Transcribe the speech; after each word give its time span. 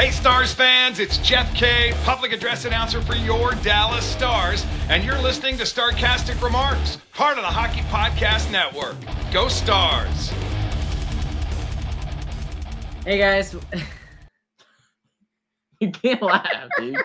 Hey, 0.00 0.12
Stars 0.12 0.54
fans, 0.54 0.98
it's 0.98 1.18
Jeff 1.18 1.54
Kay, 1.54 1.92
public 2.04 2.32
address 2.32 2.64
announcer 2.64 3.02
for 3.02 3.14
your 3.16 3.52
Dallas 3.56 4.02
Stars, 4.02 4.64
and 4.88 5.04
you're 5.04 5.20
listening 5.20 5.58
to 5.58 5.64
Starcastic 5.64 6.42
Remarks, 6.42 6.96
part 7.12 7.36
of 7.36 7.42
the 7.42 7.50
Hockey 7.50 7.82
Podcast 7.90 8.50
Network. 8.50 8.96
Go 9.30 9.48
Stars! 9.48 10.30
Hey 13.04 13.18
guys, 13.18 13.54
You 15.80 15.90
can't 15.90 16.22
laugh, 16.22 16.70
dude. 16.78 16.96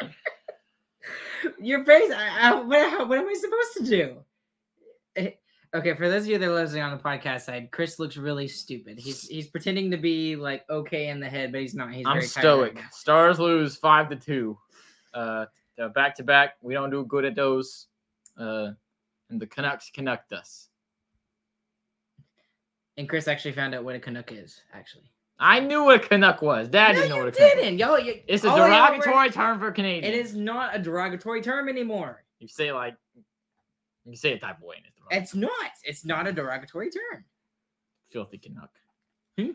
your 1.60 1.84
face. 1.84 2.12
I, 2.12 2.52
I, 2.52 2.54
what, 2.60 3.08
what 3.08 3.18
am 3.18 3.26
I 3.26 3.34
supposed 3.34 3.72
to 3.78 3.84
do? 3.84 4.16
Eh, 5.16 5.30
Okay, 5.72 5.94
for 5.94 6.08
those 6.08 6.22
of 6.24 6.28
you 6.28 6.38
that 6.38 6.48
are 6.48 6.52
listening 6.52 6.82
on 6.82 6.96
the 6.96 7.02
podcast 7.02 7.42
side, 7.42 7.70
Chris 7.70 8.00
looks 8.00 8.16
really 8.16 8.48
stupid. 8.48 8.98
He's 8.98 9.28
he's 9.28 9.46
pretending 9.46 9.90
to 9.92 9.96
be 9.96 10.34
like 10.34 10.64
okay 10.68 11.08
in 11.08 11.20
the 11.20 11.28
head, 11.28 11.52
but 11.52 11.60
he's 11.60 11.74
not. 11.74 11.92
He's 11.92 12.04
I'm 12.06 12.14
very 12.16 12.26
tired 12.26 12.42
stoic. 12.42 12.74
right. 12.74 12.92
Stars 12.92 13.38
lose 13.38 13.76
five 13.76 14.08
to 14.10 14.16
two. 14.16 14.58
Uh, 15.14 15.46
back 15.94 16.16
to 16.16 16.24
back. 16.24 16.54
We 16.60 16.74
don't 16.74 16.90
do 16.90 17.04
good 17.04 17.24
at 17.24 17.36
those. 17.36 17.86
Uh, 18.36 18.70
and 19.28 19.40
the 19.40 19.46
Canucks 19.46 19.90
connect 19.90 20.32
us. 20.32 20.68
And 22.96 23.08
Chris 23.08 23.28
actually 23.28 23.52
found 23.52 23.74
out 23.74 23.84
what 23.84 23.94
a 23.94 24.00
Canuck 24.00 24.32
is. 24.32 24.60
Actually, 24.74 25.10
I 25.38 25.60
knew 25.60 25.84
what 25.84 26.04
a 26.04 26.08
Canuck 26.08 26.42
was. 26.42 26.68
Dad 26.68 26.94
no, 26.96 27.02
didn't 27.02 27.10
know 27.10 27.24
what 27.24 27.28
a 27.28 27.32
Canuck 27.32 27.54
didn't. 27.54 27.78
Yo, 27.78 27.96
you, 27.96 28.20
It's 28.26 28.44
a 28.44 28.48
I 28.48 28.54
ever- 28.58 28.96
derogatory 28.96 29.30
term 29.30 29.58
for 29.60 29.70
Canadian. 29.70 30.12
It 30.12 30.18
is 30.18 30.34
not 30.34 30.74
a 30.74 30.78
derogatory 30.80 31.42
term 31.42 31.68
anymore. 31.68 32.24
You 32.40 32.48
say 32.48 32.72
like 32.72 32.96
you 34.04 34.16
say 34.16 34.32
it 34.32 34.40
type 34.40 34.56
of 34.58 34.64
way. 34.64 34.76
and 34.78 34.86
It's, 34.86 34.96
derogatory. 34.96 34.99
It's 35.10 35.34
not. 35.34 35.50
It's 35.84 36.04
not 36.04 36.26
a 36.26 36.32
derogatory 36.32 36.90
term. 36.90 37.24
filthy 38.10 38.38
Canuck. 38.38 38.70
Hmm? 39.38 39.50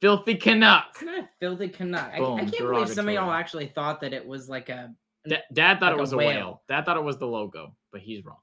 Filthy 0.00 0.34
Canuck. 0.36 0.86
It's 0.94 1.02
not 1.02 1.28
filthy 1.40 1.68
Canuck. 1.68 2.10
I, 2.14 2.16
I 2.18 2.38
can't 2.40 2.58
believe 2.58 2.88
some 2.88 3.08
of 3.08 3.14
y'all 3.14 3.30
actually 3.30 3.66
thought 3.66 4.00
that 4.00 4.12
it 4.12 4.26
was 4.26 4.48
like 4.48 4.68
a 4.68 4.92
Da- 5.28 5.36
Dad 5.52 5.80
thought 5.80 5.92
Like 5.92 5.98
it 5.98 6.00
was 6.00 6.12
a 6.12 6.16
whale. 6.16 6.28
whale. 6.28 6.62
Dad 6.68 6.84
thought 6.86 6.96
it 6.96 7.02
was 7.04 7.18
the 7.18 7.26
logo, 7.26 7.76
but 7.92 8.00
he's 8.00 8.24
wrong. 8.24 8.38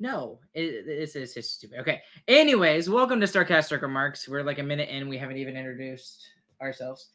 No, 0.00 0.40
it, 0.54 0.62
it- 0.64 0.88
it's, 0.88 1.14
it's 1.14 1.34
just 1.34 1.54
stupid. 1.56 1.80
Okay. 1.80 2.00
Anyways, 2.26 2.88
welcome 2.88 3.20
to 3.20 3.26
Starcastic 3.26 3.82
Remarks. 3.82 4.26
We're 4.28 4.42
like 4.42 4.58
a 4.58 4.62
minute 4.62 4.88
in. 4.88 5.08
We 5.08 5.18
haven't 5.18 5.36
even 5.36 5.56
introduced 5.56 6.26
ourselves. 6.62 7.10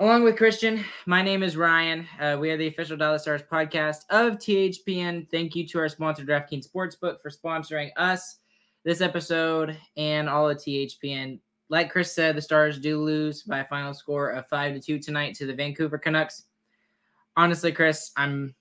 Along 0.00 0.24
with 0.24 0.38
Christian, 0.38 0.82
my 1.04 1.20
name 1.20 1.42
is 1.42 1.58
Ryan. 1.58 2.08
Uh, 2.18 2.38
we 2.40 2.50
are 2.50 2.56
the 2.56 2.68
official 2.68 2.96
Dallas 2.96 3.20
Stars 3.20 3.42
podcast 3.42 4.04
of 4.08 4.38
THPN. 4.38 5.30
Thank 5.30 5.54
you 5.54 5.66
to 5.68 5.78
our 5.78 5.90
sponsor, 5.90 6.24
DraftKings 6.24 6.66
Sportsbook, 6.66 7.20
for 7.20 7.28
sponsoring 7.28 7.90
us 7.98 8.38
this 8.82 9.02
episode 9.02 9.76
and 9.98 10.26
all 10.26 10.48
of 10.48 10.56
THPN. 10.56 11.38
Like 11.68 11.90
Chris 11.90 12.14
said, 12.14 12.34
the 12.34 12.40
Stars 12.40 12.78
do 12.78 12.98
lose 12.98 13.42
by 13.42 13.58
a 13.58 13.66
final 13.66 13.92
score 13.92 14.30
of 14.30 14.48
five 14.48 14.72
to 14.72 14.80
two 14.80 14.98
tonight 14.98 15.34
to 15.34 15.44
the 15.44 15.52
Vancouver 15.52 15.98
Canucks. 15.98 16.44
Honestly, 17.36 17.70
Chris, 17.70 18.10
I'm 18.16 18.54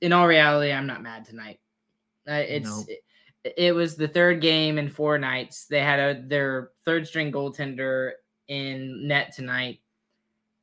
in 0.00 0.14
all 0.14 0.26
reality, 0.26 0.72
I'm 0.72 0.86
not 0.86 1.02
mad 1.02 1.26
tonight. 1.26 1.60
Uh, 2.26 2.44
it's 2.48 2.66
Nope. 2.66 2.86
it, 3.44 3.54
it 3.58 3.74
was 3.74 3.94
the 3.94 4.08
third 4.08 4.40
game 4.40 4.78
in 4.78 4.88
four 4.88 5.18
nights. 5.18 5.66
They 5.66 5.80
had 5.80 6.00
a 6.00 6.22
their 6.22 6.70
third 6.86 7.06
string 7.06 7.30
goaltender 7.30 8.12
in 8.48 9.06
net 9.06 9.34
tonight. 9.34 9.80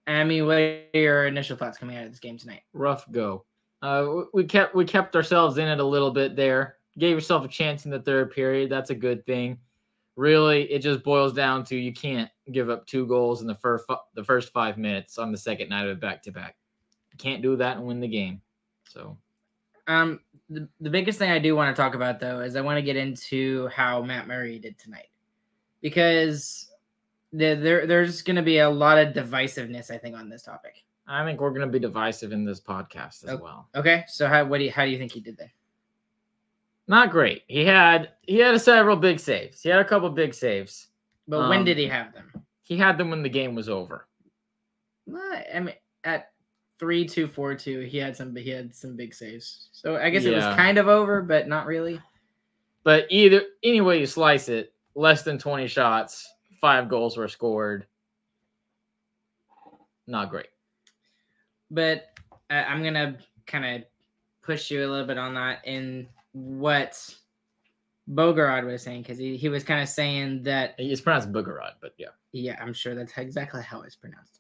Mean, 0.07 0.45
what 0.45 0.57
are 0.57 0.83
your 0.93 1.27
initial 1.27 1.57
thoughts 1.57 1.77
coming 1.77 1.97
out 1.97 2.05
of 2.05 2.11
this 2.11 2.19
game 2.19 2.37
tonight? 2.37 2.61
rough 2.73 3.09
go. 3.11 3.45
Uh, 3.81 4.23
we 4.33 4.43
kept 4.43 4.73
we 4.75 4.85
kept 4.85 5.15
ourselves 5.15 5.57
in 5.57 5.67
it 5.67 5.79
a 5.79 5.83
little 5.83 6.11
bit 6.11 6.35
there. 6.35 6.77
Gave 6.97 7.15
yourself 7.17 7.43
a 7.43 7.47
chance 7.47 7.85
in 7.85 7.91
the 7.91 7.99
third 7.99 8.31
period. 8.31 8.69
That's 8.69 8.89
a 8.89 8.95
good 8.95 9.25
thing. 9.25 9.59
Really, 10.15 10.63
it 10.71 10.79
just 10.79 11.03
boils 11.03 11.33
down 11.33 11.65
to 11.65 11.75
you 11.75 11.91
can't 11.91 12.29
give 12.51 12.69
up 12.69 12.87
two 12.87 13.05
goals 13.05 13.41
in 13.41 13.47
the 13.47 13.55
first 13.55 13.85
the 14.13 14.23
first 14.23 14.53
five 14.53 14.77
minutes 14.77 15.17
on 15.17 15.31
the 15.31 15.37
second 15.37 15.69
night 15.69 15.85
of 15.85 15.97
a 15.97 15.99
back 15.99 16.23
to 16.23 16.31
back. 16.31 16.55
You 17.11 17.17
can't 17.17 17.41
do 17.41 17.55
that 17.57 17.77
and 17.77 17.85
win 17.85 17.99
the 17.99 18.07
game. 18.07 18.41
So 18.87 19.17
Um, 19.87 20.21
the, 20.49 20.69
the 20.79 20.89
biggest 20.89 21.19
thing 21.19 21.31
I 21.31 21.39
do 21.39 21.55
want 21.55 21.75
to 21.75 21.81
talk 21.81 21.95
about 21.95 22.19
though 22.19 22.39
is 22.39 22.55
I 22.55 22.61
want 22.61 22.77
to 22.77 22.81
get 22.81 22.95
into 22.95 23.67
how 23.67 24.01
Matt 24.01 24.27
Murray 24.27 24.57
did 24.57 24.77
tonight 24.79 25.09
because 25.81 26.71
the, 27.33 27.55
there 27.55 27.85
there's 27.87 28.21
going 28.21 28.35
to 28.37 28.41
be 28.41 28.59
a 28.59 28.69
lot 28.69 28.97
of 28.97 29.13
divisiveness 29.13 29.91
I 29.91 29.97
think 29.97 30.15
on 30.15 30.29
this 30.29 30.43
topic. 30.43 30.83
I 31.07 31.23
think 31.23 31.39
we're 31.39 31.51
gonna 31.51 31.67
be 31.67 31.77
divisive 31.77 32.31
in 32.31 32.45
this 32.45 32.59
podcast 32.59 33.23
as 33.25 33.29
Oh. 33.29 33.37
well. 33.37 33.69
Okay, 33.75 34.03
so 34.07 34.27
how 34.27 34.43
what 34.45 34.57
do 34.57 34.63
you, 34.63 34.71
how 34.71 34.85
do 34.85 34.89
you 34.91 34.97
think 34.97 35.11
he 35.11 35.19
did 35.19 35.37
there? 35.37 35.51
Not 36.87 37.11
great. 37.11 37.43
He 37.47 37.63
had 37.65 38.11
he 38.23 38.37
had 38.39 38.59
several 38.61 38.95
big 38.95 39.19
saves. 39.19 39.61
He 39.61 39.69
had 39.69 39.79
a 39.79 39.85
couple 39.85 40.09
big 40.09 40.33
saves. 40.33 40.87
But 41.27 41.49
when 41.49 41.59
Um, 41.59 41.65
did 41.65 41.77
he 41.77 41.87
have 41.87 42.13
them? 42.13 42.31
He 42.63 42.77
had 42.77 42.97
them 42.97 43.09
when 43.11 43.21
the 43.23 43.29
game 43.29 43.53
was 43.55 43.69
over. 43.69 44.07
Well, 45.07 45.43
I 45.53 45.59
mean, 45.59 45.75
at 46.03 46.31
three 46.79 47.05
two 47.07 47.27
four 47.27 47.53
two, 47.55 47.81
he 47.81 47.97
had 47.99 48.15
some 48.17 48.35
he 48.35 48.49
had 48.49 48.73
some 48.75 48.95
big 48.95 49.13
saves. 49.13 49.69
So 49.73 49.97
I 49.97 50.09
guess 50.09 50.25
it 50.25 50.33
was 50.33 50.43
kind 50.55 50.77
of 50.79 50.87
over, 50.87 51.21
but 51.21 51.47
not 51.47 51.65
really. 51.67 51.99
But 52.83 53.05
either 53.09 53.41
any 53.63 53.81
way 53.81 53.99
you 53.99 54.05
slice 54.07 54.47
it, 54.49 54.73
less 54.93 55.23
than 55.23 55.39
20 55.39 55.65
shots, 55.67 56.31
five 56.65 56.89
goals 56.89 57.15
were 57.15 57.27
scored. 57.27 57.85
Not 60.07 60.31
great. 60.31 60.47
But 61.69 62.05
I, 62.49 62.63
I'm 62.63 62.81
gonna 62.83 63.19
kind 63.45 63.65
of 63.65 63.83
push 64.41 64.71
you 64.71 64.79
a 64.79 64.89
little 64.89 65.05
bit 65.05 65.19
on 65.19 65.35
that 65.35 65.59
in 65.65 66.07
what 66.31 67.07
Bogorod 68.09 68.65
was 68.65 68.81
saying 68.81 69.03
because 69.03 69.19
he, 69.19 69.37
he 69.37 69.47
was 69.47 69.63
kind 69.63 69.79
of 69.79 69.87
saying 69.87 70.41
that 70.41 70.73
It's 70.79 71.01
pronounced 71.01 71.31
Boogerod, 71.31 71.73
but 71.81 71.93
yeah. 71.99 72.07
yeah, 72.31 72.57
I'm 72.59 72.73
sure 72.73 72.95
that's 72.95 73.13
exactly 73.15 73.61
how 73.61 73.81
it's 73.81 73.95
pronounced. 73.95 74.39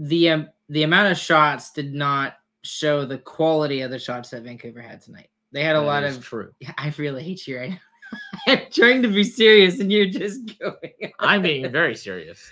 The 0.00 0.30
um, 0.30 0.48
the 0.68 0.82
amount 0.82 1.12
of 1.12 1.16
shots 1.16 1.70
did 1.70 1.94
not 1.94 2.38
show 2.64 3.06
the 3.06 3.18
quality 3.18 3.82
of 3.82 3.92
the 3.92 4.00
shots 4.00 4.30
that 4.30 4.42
Vancouver 4.42 4.80
had 4.80 5.00
tonight. 5.00 5.28
They 5.52 5.62
had 5.62 5.76
a 5.76 5.80
That 5.80 5.86
lot 5.86 6.02
of 6.02 6.24
true. 6.24 6.50
I 6.76 6.92
really 6.98 7.22
hate 7.22 7.46
you 7.46 7.60
right 7.60 7.70
now. 7.70 7.78
I'm 8.46 8.60
trying 8.70 9.02
to 9.02 9.08
be 9.08 9.24
serious, 9.24 9.80
and 9.80 9.90
you're 9.92 10.06
just 10.06 10.58
going. 10.58 11.12
I'm 11.18 11.42
being 11.50 11.70
very 11.70 11.94
serious. 11.96 12.50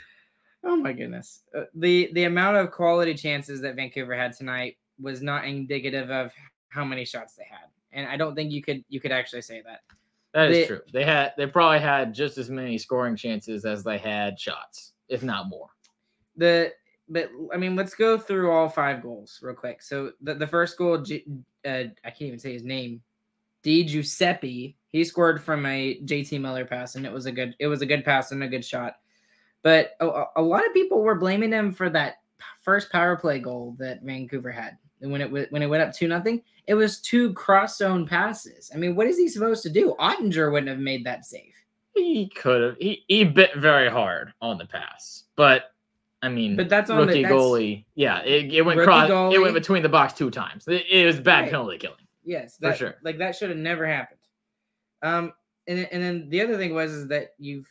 oh 0.65 0.77
my 0.77 0.93
goodness. 0.93 1.43
Uh, 1.57 1.65
the 1.75 2.11
The 2.15 2.25
amount 2.25 2.57
of 2.57 2.71
quality 2.71 3.15
chances 3.15 3.61
that 3.63 3.77
Vancouver 3.77 4.15
had 4.15 4.33
tonight 4.33 4.77
was 5.01 5.23
not 5.23 5.45
indicative 5.47 6.11
of 6.11 6.33
how 6.69 6.85
many 6.85 7.05
shots 7.05 7.35
they 7.35 7.45
had, 7.51 7.69
and 7.93 8.07
I 8.09 8.17
don't 8.17 8.35
think 8.35 8.53
you 8.53 8.63
could 8.63 8.85
you 8.89 9.01
could 9.01 9.13
actually 9.13 9.43
say 9.43 9.63
that. 9.67 9.81
That 10.33 10.51
is 10.51 10.59
They- 10.59 10.67
true. 10.67 10.81
They 10.93 11.05
had 11.05 11.33
they 11.37 11.47
probably 11.47 11.81
had 11.81 12.15
just 12.15 12.39
as 12.39 12.51
many 12.51 12.79
scoring 12.79 13.17
chances 13.17 13.65
as 13.65 13.83
they 13.83 13.99
had 13.99 14.39
shots, 14.39 14.93
if 15.09 15.23
not 15.23 15.49
more. 15.49 15.69
The 16.37 16.73
but 17.09 17.29
I 17.53 17.57
mean, 17.57 17.75
let's 17.75 17.95
go 17.95 18.17
through 18.17 18.53
all 18.53 18.69
five 18.69 19.03
goals 19.03 19.41
real 19.43 19.57
quick. 19.57 19.83
So 19.83 20.13
the, 20.21 20.35
the 20.35 20.47
first 20.47 20.79
goal, 20.79 20.95
uh, 20.95 21.69
I 21.69 21.91
can't 22.05 22.23
even 22.23 22.39
say 22.39 22.53
his 22.53 22.63
name. 22.63 23.03
Di 23.63 23.85
Giuseppe, 23.85 24.77
he 24.89 25.05
scored 25.05 25.43
from 25.43 25.67
a 25.67 26.01
JT 26.05 26.41
Miller 26.41 26.65
pass, 26.65 26.95
and 26.97 27.05
it 27.07 27.13
was 27.13 27.27
a 27.27 27.33
good 27.33 27.55
it 27.59 27.67
was 27.67 27.83
a 27.83 27.87
good 27.87 28.05
pass 28.05 28.33
and 28.33 28.43
a 28.43 28.49
good 28.49 28.65
shot. 28.65 28.97
But 29.63 29.93
a, 30.01 30.25
a- 30.37 30.43
lot 30.43 30.67
of 30.67 30.73
people 30.73 31.03
were 31.03 31.15
blaming 31.17 31.53
him 31.53 31.73
for 31.73 31.91
that 31.91 32.15
first 32.63 32.91
power 32.91 33.17
play 33.17 33.39
goal 33.39 33.77
that 33.79 34.03
Vancouver 34.03 34.51
had. 34.51 34.79
And 35.03 35.11
when 35.13 35.21
it 35.21 35.31
when 35.31 35.63
it 35.63 35.67
went 35.67 35.83
up 35.83 35.93
two 35.95 36.09
nothing, 36.09 36.43
it 36.67 36.75
was 36.75 37.01
two 37.01 37.33
cross 37.35 37.77
zone 37.79 38.07
passes. 38.07 38.71
I 38.75 38.79
mean, 38.79 38.95
what 38.97 39.07
is 39.07 39.19
he 39.19 39.29
supposed 39.29 39.63
to 39.65 39.71
do? 39.71 39.95
Oettinger 40.01 40.51
wouldn't 40.51 40.69
have 40.71 40.79
made 40.79 41.05
that 41.05 41.25
save. 41.27 41.53
He 41.95 42.29
could 42.35 42.63
have 42.63 42.77
he, 42.79 43.05
he 43.09 43.25
bit 43.25 43.55
very 43.57 43.91
hard 43.91 44.33
on 44.41 44.57
the 44.59 44.67
pass. 44.67 45.25
But 45.37 45.65
I 46.23 46.29
mean 46.29 46.57
But 46.57 46.69
that's 46.69 46.89
on 46.91 46.99
the- 47.01 47.07
rookie 47.07 47.23
that's- 47.23 47.39
goalie. 47.41 47.85
Yeah, 47.95 48.21
it, 48.23 48.53
it 48.53 48.63
went 48.63 48.81
cross 48.81 49.11
it 49.35 49.39
went 49.41 49.55
between 49.55 49.83
the 49.83 49.89
box 49.89 50.15
two 50.15 50.31
times. 50.31 50.67
It, 50.69 50.87
it 50.91 51.05
was 51.07 51.19
bad 51.21 51.41
Right. 51.43 51.51
penalty 51.51 51.79
killing. 51.79 51.97
Yes, 52.31 52.59
For 52.59 52.69
that, 52.69 52.79
sure. 52.79 52.95
Like 53.03 53.19
that 53.19 53.35
should 53.35 53.49
have 53.51 53.59
never 53.59 53.85
happened. 53.85 54.21
Um, 55.03 55.33
and 55.67 55.79
then- 55.81 55.89
and 55.91 56.01
then 56.01 56.29
the 56.29 56.41
other 56.41 56.57
thing 56.57 56.73
was 56.73 56.93
is 56.93 57.09
that 57.09 57.35
you've 57.39 57.69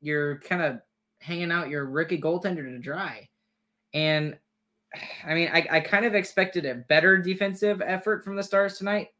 you're 0.00 0.40
kind 0.40 0.60
of 0.62 0.80
hanging 1.20 1.52
out 1.52 1.68
your 1.68 1.86
rookie 1.86 2.20
goaltender 2.20 2.64
to 2.64 2.78
dry, 2.80 3.28
and 3.94 4.36
I 5.24 5.34
mean 5.34 5.48
I 5.52 5.66
I 5.70 5.80
kind 5.80 6.04
of 6.04 6.14
expected 6.16 6.64
a 6.66 6.74
better 6.74 7.18
defensive 7.18 7.80
effort 7.82 8.24
from 8.24 8.34
the 8.34 8.42
Stars 8.42 8.78
tonight, 8.78 9.10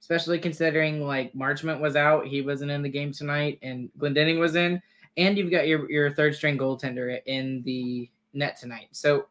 especially 0.00 0.38
considering 0.38 1.06
like 1.06 1.34
Marchment 1.34 1.78
was 1.80 1.94
out, 1.94 2.26
he 2.26 2.40
wasn't 2.40 2.70
in 2.70 2.80
the 2.80 2.88
game 2.88 3.12
tonight, 3.12 3.58
and 3.60 3.90
Glendening 3.98 4.38
was 4.40 4.56
in, 4.56 4.80
and 5.18 5.36
you've 5.36 5.50
got 5.50 5.68
your 5.68 5.90
your 5.90 6.10
third 6.10 6.34
string 6.34 6.56
goaltender 6.56 7.20
in 7.26 7.62
the 7.64 8.08
net 8.32 8.56
tonight. 8.58 8.88
So 8.92 9.28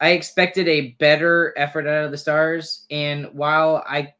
I 0.00 0.10
expected 0.12 0.68
a 0.68 0.92
better 0.98 1.52
effort 1.58 1.86
out 1.86 2.06
of 2.06 2.12
the 2.12 2.16
Stars, 2.18 2.86
and 2.90 3.26
while 3.34 3.84
I 3.86 4.14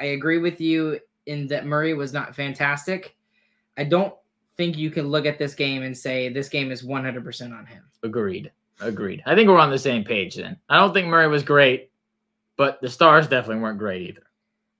I 0.00 0.06
agree 0.06 0.38
with 0.38 0.60
you 0.60 1.00
in 1.26 1.46
that 1.48 1.66
Murray 1.66 1.94
was 1.94 2.12
not 2.12 2.34
fantastic, 2.34 3.16
I 3.76 3.84
don't 3.84 4.14
think 4.56 4.76
you 4.76 4.90
can 4.90 5.08
look 5.08 5.26
at 5.26 5.38
this 5.38 5.54
game 5.54 5.82
and 5.82 5.96
say 5.96 6.28
this 6.28 6.48
game 6.48 6.70
is 6.70 6.82
100% 6.82 7.56
on 7.56 7.66
him. 7.66 7.84
Agreed. 8.02 8.50
Agreed. 8.80 9.22
I 9.26 9.34
think 9.34 9.48
we're 9.48 9.58
on 9.58 9.70
the 9.70 9.78
same 9.78 10.04
page 10.04 10.36
then. 10.36 10.56
I 10.68 10.76
don't 10.76 10.92
think 10.92 11.08
Murray 11.08 11.28
was 11.28 11.42
great, 11.42 11.90
but 12.56 12.80
the 12.80 12.88
Stars 12.88 13.26
definitely 13.26 13.62
weren't 13.62 13.78
great 13.78 14.02
either. 14.02 14.22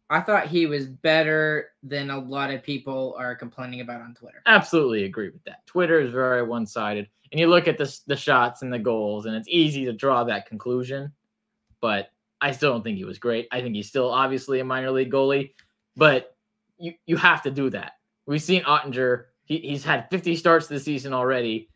I 0.09 0.21
thought 0.21 0.47
he 0.47 0.67
was 0.67 0.87
better 0.87 1.71
than 1.83 2.11
a 2.11 2.19
lot 2.19 2.53
of 2.53 2.63
people 2.63 3.17
are 3.19 3.35
complaining 3.35 3.81
about 3.81 4.03
on 4.03 4.15
Twitter. 4.15 4.43
Absolutely 4.47 5.05
agree 5.05 5.31
with 5.31 5.43
that. 5.45 5.67
Twitter 5.67 6.01
is 6.01 6.13
very 6.13 6.43
one 6.43 6.67
sided. 6.67 7.09
And 7.33 7.41
you 7.41 7.49
look 7.49 7.67
at 7.67 7.77
the, 7.77 7.99
the 8.07 8.17
shots 8.17 8.63
and 8.63 8.73
the 8.73 8.79
goals, 8.79 9.27
and 9.27 9.35
it's 9.35 9.49
easy 9.51 9.85
to 9.85 9.93
draw 9.93 10.23
that 10.25 10.47
conclusion. 10.47 11.13
But 11.81 12.13
I 12.41 12.53
still 12.53 12.73
don't 12.73 12.83
think 12.83 12.99
he 12.99 13.05
was 13.05 13.19
great. 13.19 13.49
I 13.51 13.61
think 13.61 13.75
he's 13.75 13.89
still 13.89 14.11
obviously 14.11 14.61
a 14.61 14.65
minor 14.65 14.91
league 14.91 15.13
goalie, 15.13 15.53
but 15.97 16.37
you, 16.79 16.93
you 17.07 17.17
have 17.17 17.43
to 17.43 17.51
do 17.51 17.71
that. 17.71 17.93
We've 18.27 18.43
seen 18.43 18.63
Oettinger. 18.65 19.25
he, 19.45 19.59
he's 19.59 19.85
had 19.85 20.09
50 20.11 20.37
starts 20.37 20.67
this 20.67 20.85
season 20.85 21.13
already. 21.13 21.71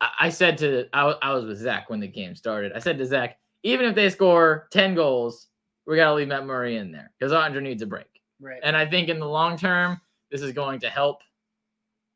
I, 0.00 0.10
I 0.20 0.28
said 0.30 0.58
to, 0.58 0.86
I, 0.92 1.14
I 1.22 1.32
was 1.34 1.44
with 1.44 1.58
Zach 1.58 1.90
when 1.90 2.00
the 2.00 2.08
game 2.08 2.34
started. 2.34 2.72
I 2.72 2.78
said 2.78 2.98
to 2.98 3.06
Zach, 3.06 3.38
even 3.64 3.86
if 3.86 3.94
they 3.94 4.08
score 4.08 4.68
10 4.72 4.94
goals, 4.94 5.48
we 5.86 5.96
got 5.96 6.08
to 6.08 6.14
leave 6.14 6.28
Matt 6.28 6.46
Murray 6.46 6.76
in 6.76 6.92
there 6.92 7.10
because 7.18 7.32
Oettinger 7.32 7.62
needs 7.62 7.82
a 7.82 7.86
break. 7.86 8.06
Right. 8.40 8.60
And 8.62 8.76
I 8.76 8.86
think 8.86 9.08
in 9.08 9.18
the 9.18 9.28
long 9.28 9.56
term, 9.58 10.00
this 10.30 10.42
is 10.42 10.52
going 10.52 10.80
to 10.80 10.88
help 10.88 11.22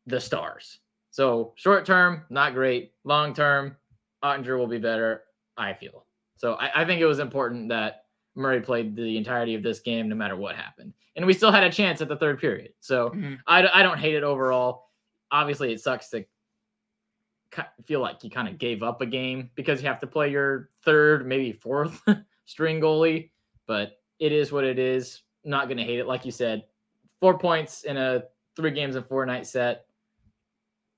the 0.07 0.21
stars. 0.21 0.79
So 1.11 1.53
short 1.57 1.85
term, 1.85 2.25
not 2.31 2.55
great. 2.55 2.93
Long 3.05 3.35
term, 3.35 3.77
Oettinger 4.25 4.59
will 4.59 4.67
be 4.67 4.79
better, 4.79 5.25
I 5.57 5.75
feel. 5.75 6.07
So 6.43 6.55
I, 6.55 6.83
I, 6.83 6.85
think 6.85 7.01
it 7.01 7.07
was 7.07 7.21
important 7.21 7.69
that 7.69 8.07
Murray 8.35 8.61
played 8.61 8.97
the 8.97 9.17
entirety 9.17 9.55
of 9.55 9.63
this 9.63 9.79
game 9.79 10.09
no 10.09 10.17
matter 10.17 10.35
what 10.35 10.57
happened. 10.57 10.93
And 11.15 11.25
we 11.25 11.35
still 11.35 11.53
had 11.53 11.63
a 11.63 11.71
chance 11.71 12.01
at 12.01 12.09
the 12.09 12.17
third 12.17 12.41
period. 12.41 12.73
So 12.81 13.11
Mhm. 13.11 13.39
I, 13.47 13.65
I 13.73 13.85
don't 13.85 13.97
hate 13.99 14.17
it 14.17 14.25
overall. 14.25 14.89
Obviously, 15.31 15.73
it 15.73 15.81
sucks 15.81 16.09
to 16.09 16.25
feel 17.85 18.01
like 18.01 18.25
you 18.25 18.31
kind 18.31 18.49
of 18.49 18.59
gave 18.59 18.83
up 18.83 19.01
a 19.03 19.07
game 19.07 19.51
because 19.55 19.81
you 19.81 19.87
have 19.87 20.01
to 20.01 20.09
play 20.09 20.33
your 20.33 20.71
third, 20.85 21.29
maybe 21.29 21.53
fourth 21.53 22.03
string 22.47 22.81
goalie. 22.81 23.31
But 23.69 24.01
it 24.19 24.33
is 24.33 24.51
what 24.51 24.65
it 24.65 24.81
is. 24.81 25.23
Not 25.45 25.69
going 25.69 25.79
to 25.79 25.85
hate 25.85 26.01
it. 26.01 26.09
Like 26.09 26.25
you 26.25 26.33
said, 26.33 26.65
four 27.21 27.39
points 27.39 27.85
in 27.85 27.97
a 27.97 28.25
three 28.57 28.73
games 28.73 28.97
and 28.97 29.07
four 29.07 29.25
night 29.27 29.47
set. 29.47 29.87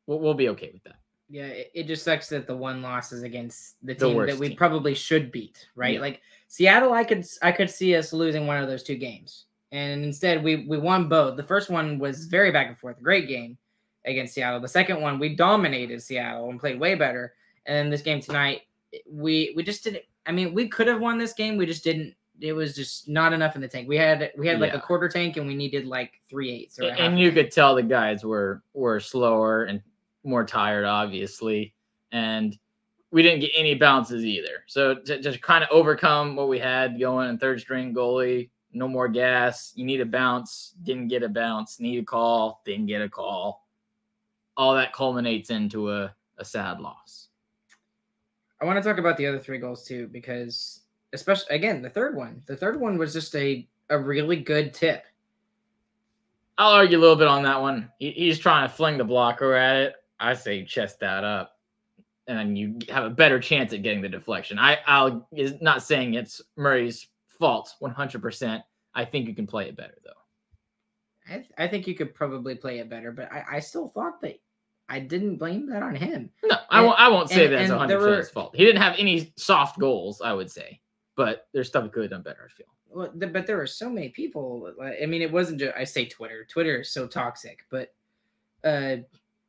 We'll, 0.06 0.20
we'll 0.20 0.32
be 0.32 0.48
okay 0.48 0.70
with 0.72 0.84
that. 0.84 0.96
Yeah, 1.30 1.46
it, 1.46 1.70
it 1.74 1.86
just 1.86 2.04
sucks 2.04 2.28
that 2.28 2.46
the 2.46 2.56
one 2.56 2.82
loss 2.82 3.12
is 3.12 3.22
against 3.22 3.76
the 3.82 3.94
The 3.94 4.06
team 4.06 4.26
that 4.26 4.38
we 4.38 4.48
team. 4.48 4.56
probably 4.56 4.94
should 4.94 5.32
beat, 5.32 5.66
right? 5.74 5.94
Yeah. 5.94 6.00
Like 6.00 6.20
Seattle, 6.48 6.92
I 6.92 7.04
could 7.04 7.24
I 7.42 7.50
could 7.52 7.70
see 7.70 7.96
us 7.96 8.12
losing 8.12 8.46
one 8.46 8.62
of 8.62 8.68
those 8.68 8.82
two 8.82 8.96
games, 8.96 9.46
and 9.72 10.04
instead 10.04 10.42
we 10.44 10.66
we 10.66 10.78
won 10.78 11.08
both. 11.08 11.36
The 11.36 11.42
first 11.42 11.70
one 11.70 11.98
was 11.98 12.26
very 12.26 12.52
back 12.52 12.68
and 12.68 12.78
forth, 12.78 13.02
great 13.02 13.26
game 13.26 13.56
against 14.04 14.34
Seattle. 14.34 14.60
The 14.60 14.68
second 14.68 15.00
one 15.00 15.18
we 15.18 15.34
dominated 15.34 16.02
Seattle 16.02 16.50
and 16.50 16.60
played 16.60 16.78
way 16.78 16.94
better. 16.94 17.32
And 17.66 17.74
then 17.74 17.90
this 17.90 18.02
game 18.02 18.20
tonight, 18.20 18.62
we 19.10 19.54
we 19.56 19.62
just 19.62 19.82
didn't. 19.84 20.02
I 20.26 20.32
mean, 20.32 20.52
we 20.52 20.68
could 20.68 20.86
have 20.88 21.00
won 21.00 21.16
this 21.18 21.32
game, 21.32 21.56
we 21.56 21.64
just 21.66 21.82
didn't. 21.84 22.14
It 22.40 22.52
was 22.52 22.74
just 22.74 23.08
not 23.08 23.32
enough 23.32 23.54
in 23.54 23.62
the 23.62 23.68
tank. 23.68 23.88
We 23.88 23.96
had 23.96 24.30
we 24.36 24.46
had 24.46 24.60
like 24.60 24.74
a 24.74 24.80
quarter 24.80 25.08
tank, 25.08 25.38
and 25.38 25.46
we 25.46 25.54
needed 25.54 25.86
like 25.86 26.20
three 26.28 26.50
eighths. 26.50 26.78
Or 26.78 26.90
and 26.90 27.18
you 27.18 27.30
tank. 27.30 27.46
could 27.46 27.52
tell 27.52 27.74
the 27.74 27.82
guys 27.82 28.24
were 28.24 28.62
were 28.74 29.00
slower 29.00 29.64
and 29.64 29.80
more 30.24 30.44
tired, 30.44 30.84
obviously, 30.84 31.74
and 32.12 32.58
we 33.10 33.22
didn't 33.22 33.40
get 33.40 33.52
any 33.54 33.74
bounces 33.74 34.24
either. 34.24 34.64
So 34.66 34.96
to 34.96 35.20
just 35.20 35.40
kind 35.40 35.62
of 35.62 35.70
overcome 35.70 36.34
what 36.34 36.48
we 36.48 36.58
had 36.58 36.98
going 36.98 37.30
in 37.30 37.38
third 37.38 37.60
string 37.60 37.94
goalie, 37.94 38.50
no 38.72 38.88
more 38.88 39.08
gas. 39.08 39.72
You 39.76 39.84
need 39.84 40.00
a 40.00 40.06
bounce, 40.06 40.74
didn't 40.82 41.08
get 41.08 41.22
a 41.22 41.28
bounce. 41.28 41.78
Need 41.78 42.00
a 42.00 42.04
call, 42.04 42.60
didn't 42.64 42.86
get 42.86 43.02
a 43.02 43.08
call. 43.08 43.68
All 44.56 44.74
that 44.74 44.92
culminates 44.92 45.50
into 45.50 45.92
a, 45.92 46.14
a 46.38 46.44
sad 46.44 46.80
loss. 46.80 47.28
I 48.60 48.64
want 48.64 48.82
to 48.82 48.88
talk 48.88 48.98
about 48.98 49.16
the 49.16 49.26
other 49.26 49.38
three 49.38 49.58
goals 49.58 49.84
too, 49.84 50.08
because 50.08 50.80
especially 51.12 51.54
again 51.54 51.82
the 51.82 51.90
third 51.90 52.16
one. 52.16 52.42
The 52.46 52.56
third 52.56 52.80
one 52.80 52.98
was 52.98 53.12
just 53.12 53.34
a 53.36 53.66
a 53.90 53.98
really 53.98 54.36
good 54.36 54.74
tip. 54.74 55.04
I'll 56.56 56.72
argue 56.72 56.98
a 56.98 57.00
little 57.00 57.16
bit 57.16 57.28
on 57.28 57.42
that 57.42 57.60
one. 57.60 57.90
He, 57.98 58.10
he's 58.12 58.38
trying 58.38 58.68
to 58.68 58.74
fling 58.74 58.96
the 58.98 59.04
blocker 59.04 59.54
at 59.54 59.76
it. 59.76 59.94
I 60.20 60.34
say 60.34 60.64
chest 60.64 61.00
that 61.00 61.24
up, 61.24 61.56
and 62.26 62.56
you 62.56 62.78
have 62.88 63.04
a 63.04 63.10
better 63.10 63.38
chance 63.40 63.72
at 63.72 63.82
getting 63.82 64.00
the 64.02 64.08
deflection. 64.08 64.58
I, 64.58 64.78
I'll 64.86 65.28
is 65.32 65.60
not 65.60 65.82
saying 65.82 66.14
it's 66.14 66.40
Murray's 66.56 67.08
fault 67.38 67.74
100%. 67.82 68.62
I 68.94 69.04
think 69.04 69.26
you 69.28 69.34
can 69.34 69.46
play 69.46 69.68
it 69.68 69.76
better 69.76 69.96
though. 70.04 70.10
I, 71.28 71.36
th- 71.38 71.50
I 71.58 71.68
think 71.68 71.86
you 71.86 71.94
could 71.94 72.14
probably 72.14 72.54
play 72.54 72.78
it 72.80 72.88
better, 72.90 73.10
but 73.10 73.32
I, 73.32 73.44
I 73.56 73.60
still 73.60 73.88
thought 73.88 74.20
that 74.20 74.38
I 74.88 75.00
didn't 75.00 75.36
blame 75.36 75.66
that 75.70 75.82
on 75.82 75.94
him. 75.96 76.30
No, 76.44 76.56
I 76.70 76.82
won't. 76.82 77.00
I 77.00 77.08
won't 77.08 77.30
say 77.30 77.46
and- 77.46 77.54
that's 77.54 77.70
100 77.70 77.88
there 77.88 77.98
percent 77.98 78.10
were- 78.10 78.16
his 78.18 78.30
fault. 78.30 78.54
He 78.56 78.64
didn't 78.64 78.82
have 78.82 78.94
any 78.98 79.32
soft 79.36 79.78
goals. 79.78 80.20
I 80.20 80.32
would 80.32 80.50
say, 80.50 80.80
but 81.16 81.48
there's 81.52 81.68
stuff 81.68 81.84
he 81.84 81.90
could 81.90 82.02
have 82.02 82.10
done 82.10 82.22
better. 82.22 82.48
I 82.48 82.52
feel. 82.52 82.66
Well, 82.90 83.10
th- 83.18 83.32
but 83.32 83.46
there 83.46 83.56
were 83.56 83.66
so 83.66 83.88
many 83.90 84.10
people. 84.10 84.70
I 85.02 85.06
mean, 85.06 85.22
it 85.22 85.32
wasn't 85.32 85.60
just 85.60 85.74
I 85.76 85.84
say 85.84 86.04
Twitter. 86.06 86.44
Twitter 86.44 86.80
is 86.82 86.90
so 86.90 87.06
toxic, 87.08 87.60
but 87.70 87.92
uh, 88.62 88.96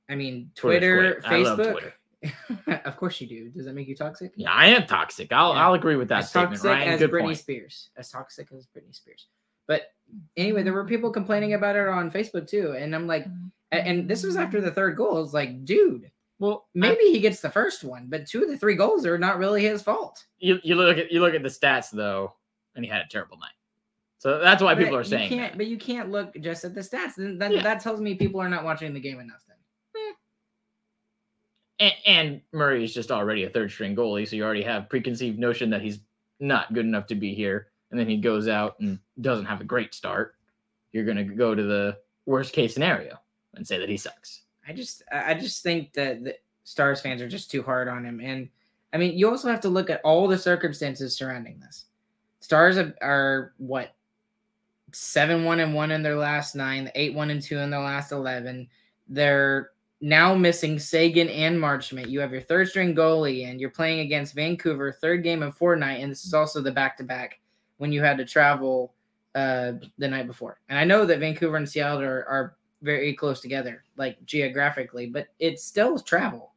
I 0.09 0.15
mean 0.15 0.51
Twitter, 0.55 1.19
Twitter's 1.21 1.25
great. 1.25 1.45
I 1.45 1.49
love 1.49 1.59
Facebook. 1.59 1.71
Twitter. 1.71 2.81
of 2.85 2.97
course 2.97 3.21
you 3.21 3.27
do. 3.27 3.49
Does 3.49 3.65
that 3.65 3.73
make 3.73 3.87
you 3.87 3.95
toxic? 3.95 4.31
Yeah, 4.35 4.51
I 4.51 4.67
am 4.67 4.85
toxic. 4.87 5.31
I'll 5.31 5.53
Yeah. 5.53 5.67
I'll 5.67 5.73
agree 5.73 5.95
with 5.95 6.07
that 6.09 6.19
as 6.19 6.29
statement. 6.29 6.53
toxic 6.53 6.69
Ryan, 6.71 6.89
as 6.89 6.99
good 6.99 7.11
Britney 7.11 7.21
point. 7.21 7.37
Spears. 7.37 7.89
As 7.97 8.09
toxic 8.09 8.47
as 8.55 8.67
Britney 8.67 8.95
Spears. 8.95 9.27
But 9.67 9.93
anyway, 10.37 10.63
there 10.63 10.73
were 10.73 10.85
people 10.85 11.11
complaining 11.11 11.53
about 11.53 11.75
it 11.75 11.87
on 11.87 12.11
Facebook 12.11 12.47
too, 12.47 12.75
and 12.77 12.93
I'm 12.93 13.07
like, 13.07 13.25
mm-hmm. 13.25 13.47
and 13.71 14.07
this 14.07 14.23
was 14.23 14.37
after 14.37 14.61
the 14.61 14.71
third 14.71 14.95
goal. 14.95 15.23
It's 15.23 15.33
like, 15.33 15.65
dude, 15.65 16.11
Well, 16.39 16.67
I- 16.75 16.79
maybe 16.79 17.05
he 17.05 17.19
gets 17.19 17.41
the 17.41 17.49
first 17.49 17.83
one, 17.83 18.05
but 18.07 18.27
two 18.27 18.43
of 18.43 18.49
the 18.49 18.57
three 18.57 18.75
goals 18.75 19.05
are 19.07 19.17
not 19.17 19.39
really 19.39 19.63
his 19.63 19.81
fault. 19.81 20.23
you, 20.37 20.59
you 20.63 20.75
look 20.75 20.97
at 20.99 21.11
you 21.11 21.19
look 21.19 21.33
at 21.33 21.41
the 21.43 21.49
stats 21.49 21.89
though, 21.91 22.33
and 22.75 22.85
he 22.85 22.91
had 22.91 23.01
a 23.01 23.07
terrible 23.09 23.37
night. 23.37 23.49
So 24.19 24.39
that's 24.39 24.61
why 24.63 24.73
people 24.75 24.95
are 24.95 25.03
saying 25.03 25.29
can't, 25.29 25.51
that. 25.53 25.57
but 25.57 25.67
you 25.67 25.77
can't 25.77 26.09
look 26.11 26.35
just 26.41 26.63
at 26.65 26.73
the 26.73 26.81
stats. 26.81 27.15
Then, 27.15 27.37
then 27.37 27.51
Yeah. 27.53 27.63
that 27.63 27.79
tells 27.79 27.99
me 28.01 28.15
people 28.15 28.41
are 28.41 28.49
not 28.49 28.63
watching 28.63 28.93
the 28.93 28.99
game 28.99 29.19
enough. 29.19 29.43
Then 29.47 29.54
And, 31.85 31.93
and 32.07 32.41
Murray 32.51 32.83
is 32.83 32.93
just 32.93 33.11
already 33.11 33.43
a 33.43 33.49
third 33.49 33.71
string 33.71 33.95
goalie, 33.95 34.27
so 34.27 34.35
you 34.35 34.43
already 34.43 34.63
have 34.63 34.89
preconceived 34.89 35.37
notion 35.37 35.69
that 35.69 35.81
he's 35.81 35.99
not 36.39 36.73
good 36.73 36.85
enough 36.85 37.05
to 37.07 37.15
be 37.15 37.35
here. 37.35 37.67
And 37.91 37.99
then 37.99 38.09
he 38.09 38.17
goes 38.17 38.47
out 38.47 38.79
and 38.79 38.97
doesn't 39.21 39.45
have 39.45 39.61
a 39.61 39.65
great 39.65 39.93
start. 39.93 40.35
You're 40.91 41.05
gonna 41.05 41.23
go 41.23 41.53
to 41.53 41.63
the 41.63 41.97
worst 42.25 42.53
case 42.53 42.73
scenario 42.73 43.17
and 43.53 43.67
say 43.67 43.77
that 43.77 43.89
he 43.89 43.97
sucks. 43.97 44.41
I 44.67 44.73
just, 44.73 45.03
I 45.11 45.35
just 45.35 45.61
think 45.61 45.93
that 45.93 46.23
the 46.23 46.35
Stars 46.63 47.01
fans 47.01 47.21
are 47.21 47.29
just 47.29 47.51
too 47.51 47.61
hard 47.61 47.87
on 47.87 48.03
him. 48.03 48.19
And 48.19 48.49
I 48.91 48.97
mean, 48.97 49.15
you 49.15 49.29
also 49.29 49.49
have 49.49 49.61
to 49.61 49.69
look 49.69 49.91
at 49.91 50.01
all 50.03 50.27
the 50.27 50.37
circumstances 50.37 51.15
surrounding 51.15 51.59
this. 51.59 51.85
Stars 52.39 52.77
are, 52.79 52.95
are 53.01 53.53
what 53.57 53.93
seven 54.91 55.43
one 55.43 55.59
and 55.59 55.75
one 55.75 55.91
in 55.91 56.01
their 56.01 56.15
last 56.15 56.55
nine, 56.55 56.89
eight 56.95 57.13
one 57.13 57.29
and 57.29 57.41
two 57.41 57.59
in 57.59 57.69
their 57.69 57.81
last 57.81 58.11
eleven. 58.11 58.67
They're 59.07 59.69
now 60.05 60.35
missing 60.35 60.77
Seguin 60.77 61.29
and 61.29 61.57
Marchment. 61.57 62.09
You 62.09 62.19
have 62.19 62.31
your 62.31 62.41
third 62.41 62.67
string 62.67 62.93
goalie, 62.93 63.49
and 63.49 63.59
you're 63.59 63.71
playing 63.71 64.01
against 64.01 64.35
Vancouver, 64.35 64.91
third 64.91 65.23
game 65.23 65.41
of 65.41 65.57
fortnight, 65.57 66.01
and 66.01 66.11
this 66.11 66.25
is 66.25 66.33
also 66.35 66.61
the 66.61 66.71
back 66.71 66.95
to 66.97 67.03
back 67.03 67.39
when 67.77 67.91
you 67.91 68.03
had 68.03 68.15
to 68.19 68.23
travel 68.23 68.93
uh, 69.33 69.71
the 69.97 70.07
night 70.07 70.27
before. 70.27 70.59
And 70.69 70.77
I 70.77 70.83
know 70.83 71.05
that 71.05 71.19
Vancouver 71.19 71.57
and 71.57 71.67
Seattle 71.67 72.01
are, 72.01 72.23
are 72.29 72.55
very 72.83 73.15
close 73.15 73.41
together, 73.41 73.83
like 73.97 74.23
geographically, 74.27 75.07
but 75.07 75.29
it's 75.39 75.63
still 75.63 75.97
travel. 75.97 76.51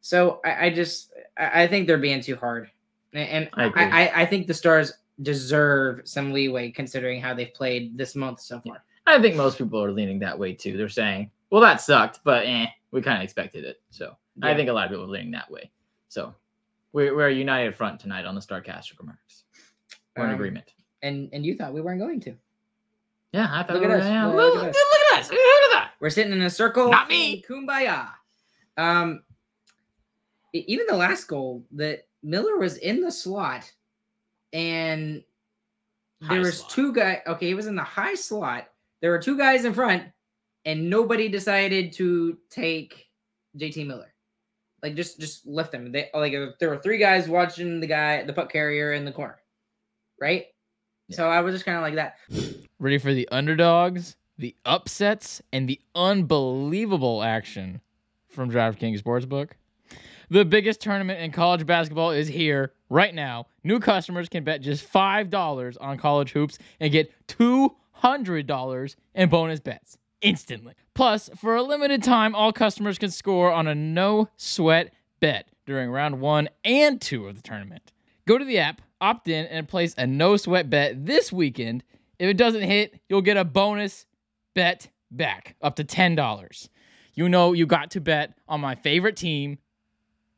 So 0.00 0.40
I, 0.44 0.66
I 0.66 0.70
just 0.70 1.12
I, 1.36 1.64
I 1.64 1.66
think 1.66 1.88
they're 1.88 1.98
being 1.98 2.20
too 2.20 2.36
hard, 2.36 2.70
and, 3.12 3.28
and 3.28 3.48
I 3.54 3.72
I. 3.74 4.02
I, 4.02 4.20
I 4.22 4.26
think 4.26 4.46
the 4.46 4.54
Stars 4.54 4.92
deserve 5.22 6.02
some 6.04 6.32
leeway 6.32 6.70
considering 6.70 7.20
how 7.20 7.34
they've 7.34 7.52
played 7.52 7.98
this 7.98 8.14
month 8.14 8.38
so 8.38 8.60
far. 8.60 8.84
I 9.04 9.20
think 9.20 9.34
most 9.34 9.58
people 9.58 9.82
are 9.82 9.90
leaning 9.90 10.20
that 10.20 10.38
way 10.38 10.52
too. 10.52 10.76
They're 10.76 10.88
saying, 10.88 11.32
"Well, 11.50 11.60
that 11.62 11.80
sucked, 11.80 12.20
but 12.24 12.46
eh, 12.46 12.66
we 12.90 13.02
kind 13.02 13.18
of 13.18 13.24
expected 13.24 13.64
it." 13.64 13.80
So 13.90 14.16
I 14.42 14.54
think 14.54 14.68
a 14.68 14.72
lot 14.72 14.84
of 14.86 14.90
people 14.90 15.04
are 15.04 15.08
leaning 15.08 15.30
that 15.32 15.50
way. 15.50 15.70
So 16.08 16.34
we're, 16.92 17.14
we're 17.14 17.28
a 17.28 17.32
united 17.34 17.74
front 17.74 18.00
tonight 18.00 18.24
on 18.24 18.34
the 18.34 18.40
Starcastic 18.40 18.98
remarks. 18.98 19.44
We're 20.16 20.24
in 20.24 20.30
Um, 20.30 20.34
agreement. 20.36 20.72
And 21.02 21.28
and 21.32 21.44
you 21.46 21.56
thought 21.56 21.72
we 21.74 21.80
weren't 21.80 22.00
going 22.00 22.20
to. 22.22 22.34
Yeah, 23.32 23.48
I 23.50 23.62
thought 23.62 23.74
look 23.74 23.80
we 23.82 23.86
at 23.86 23.90
were- 23.90 23.98
us. 24.00 24.06
yeah, 24.06 24.26
Look 24.26 24.54
look, 24.54 24.64
at 24.64 24.74
look 24.74 25.12
at 25.12 25.18
us. 25.20 25.30
Look 25.30 25.38
at 25.38 25.70
that. 25.72 25.90
We're 26.00 26.10
sitting 26.10 26.32
in 26.32 26.40
a 26.42 26.50
circle. 26.50 26.90
Not 26.90 27.08
me. 27.08 27.42
Kumbaya. 27.48 28.08
Um, 28.76 29.22
even 30.54 30.86
the 30.88 30.96
last 30.96 31.24
goal 31.28 31.64
that 31.72 32.06
Miller 32.22 32.56
was 32.56 32.78
in 32.78 33.00
the 33.02 33.12
slot, 33.12 33.70
and 34.52 35.22
there 36.20 36.28
High 36.30 36.38
was 36.38 36.58
slot. 36.60 36.70
two 36.70 36.92
guys. 36.92 37.18
Okay, 37.26 37.46
he 37.48 37.54
was 37.54 37.66
in 37.66 37.76
the 37.76 37.82
high 37.82 38.14
slot. 38.14 38.68
There 39.00 39.10
were 39.10 39.18
two 39.18 39.36
guys 39.36 39.64
in 39.64 39.74
front, 39.74 40.04
and 40.64 40.90
nobody 40.90 41.28
decided 41.28 41.92
to 41.94 42.38
take 42.50 43.08
JT 43.56 43.86
Miller. 43.86 44.14
Like 44.82 44.94
just 44.94 45.18
just 45.18 45.46
left 45.46 45.74
him. 45.74 45.90
They 45.90 46.08
like 46.14 46.34
there 46.60 46.68
were 46.68 46.78
three 46.78 46.98
guys 46.98 47.28
watching 47.28 47.80
the 47.80 47.86
guy, 47.86 48.22
the 48.22 48.32
puck 48.32 48.50
carrier 48.50 48.92
in 48.92 49.04
the 49.04 49.12
corner, 49.12 49.38
right? 50.20 50.46
So 51.10 51.28
I 51.28 51.40
was 51.40 51.54
just 51.54 51.64
kind 51.64 51.76
of 51.76 51.82
like 51.82 51.94
that. 51.94 52.18
Ready 52.78 52.98
for 52.98 53.12
the 53.12 53.28
underdogs, 53.30 54.16
the 54.36 54.54
upsets, 54.64 55.42
and 55.52 55.68
the 55.68 55.80
unbelievable 55.94 57.22
action 57.22 57.80
from 58.28 58.50
DraftKings 58.50 59.02
Sportsbook? 59.02 59.50
The 60.30 60.44
biggest 60.44 60.80
tournament 60.80 61.20
in 61.20 61.32
college 61.32 61.66
basketball 61.66 62.10
is 62.10 62.28
here 62.28 62.72
right 62.90 63.14
now. 63.14 63.46
New 63.64 63.80
customers 63.80 64.28
can 64.28 64.44
bet 64.44 64.60
just 64.60 64.90
$5 64.92 65.76
on 65.80 65.98
college 65.98 66.32
hoops 66.32 66.58
and 66.80 66.92
get 66.92 67.10
$200 67.28 68.96
in 69.14 69.28
bonus 69.28 69.60
bets 69.60 69.97
instantly. 70.20 70.74
Plus, 70.94 71.30
for 71.36 71.56
a 71.56 71.62
limited 71.62 72.02
time, 72.02 72.34
all 72.34 72.52
customers 72.52 72.98
can 72.98 73.10
score 73.10 73.52
on 73.52 73.66
a 73.66 73.74
no 73.74 74.28
sweat 74.36 74.92
bet 75.20 75.48
during 75.66 75.90
round 75.90 76.20
one 76.20 76.48
and 76.64 77.00
two 77.00 77.28
of 77.28 77.36
the 77.36 77.42
tournament. 77.42 77.92
Go 78.26 78.38
to 78.38 78.44
the 78.44 78.58
app, 78.58 78.82
opt 79.00 79.28
in, 79.28 79.46
and 79.46 79.68
place 79.68 79.94
a 79.96 80.06
no 80.06 80.36
sweat 80.36 80.68
bet 80.68 81.06
this 81.06 81.32
weekend. 81.32 81.84
If 82.18 82.28
it 82.28 82.36
doesn't 82.36 82.62
hit, 82.62 83.00
you'll 83.08 83.22
get 83.22 83.36
a 83.36 83.44
bonus 83.44 84.06
bet 84.54 84.88
back 85.10 85.56
up 85.62 85.76
to 85.76 85.84
$10. 85.84 86.68
You 87.14 87.28
know, 87.28 87.52
you 87.52 87.66
got 87.66 87.92
to 87.92 88.00
bet 88.00 88.34
on 88.48 88.60
my 88.60 88.74
favorite 88.74 89.16
team, 89.16 89.58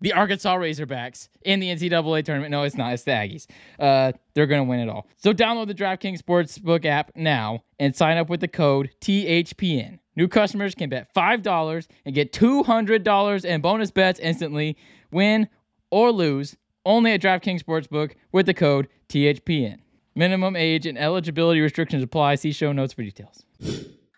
the 0.01 0.13
Arkansas 0.13 0.57
Razorbacks, 0.57 1.29
in 1.43 1.61
the 1.61 1.69
NCAA 1.69 2.25
tournament. 2.25 2.51
No, 2.51 2.63
it's 2.63 2.77
not. 2.77 2.93
It's 2.93 3.05
the 3.05 3.11
Aggies. 3.13 3.47
Uh, 3.79 4.13
they're 4.35 4.47
going 4.47 4.65
to 4.65 4.69
win 4.69 4.81
it 4.81 4.89
all. 4.89 5.07
So 5.17 5.33
download 5.33 5.67
the 5.67 5.75
DraftKings 5.75 6.23
Sportsbook 6.23 6.85
app 6.85 7.13
now 7.15 7.65
and 7.79 7.95
sign 7.95 8.17
up 8.17 8.29
with 8.29 8.41
the 8.41 8.49
code 8.49 8.91
THPN. 9.01 9.99
New 10.17 10.29
customers 10.29 10.75
can 10.75 10.91
bet 10.91 11.13
$5 11.15 11.87
and 12.05 12.15
get 12.15 12.33
$200 12.33 13.45
in 13.45 13.61
bonus 13.61 13.91
bets 13.91 14.21
instantly, 14.21 14.77
win 15.11 15.49
or 15.91 16.13
lose, 16.13 16.57
only 16.85 17.13
at 17.13 17.21
DraftKings 17.21 17.63
Sportsbook 17.63 18.13
with 18.33 18.47
the 18.47 18.55
code 18.55 18.89
THPN. 19.09 19.79
Minimum 20.15 20.57
age 20.57 20.87
and 20.87 20.99
eligibility 20.99 21.61
restrictions 21.61 22.03
apply. 22.03 22.35
See 22.35 22.53
show 22.53 22.73
notes 22.73 22.93
for 22.93 23.03
details. 23.03 23.45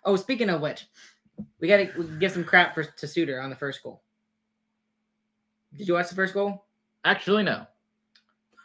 Oh, 0.05 0.17
speaking 0.17 0.49
of 0.49 0.61
which, 0.61 0.87
we 1.61 1.69
got 1.69 1.77
to 1.77 2.17
give 2.19 2.33
some 2.33 2.45
crap 2.45 2.75
for 2.75 2.85
to 2.85 3.07
Suter 3.07 3.41
on 3.41 3.51
the 3.51 3.57
first 3.57 3.83
goal. 3.83 4.03
Did 5.77 5.89
you 5.89 5.95
watch 5.95 6.09
the 6.09 6.15
first 6.15 6.35
goal? 6.35 6.65
Actually, 7.05 7.43
no. 7.43 7.67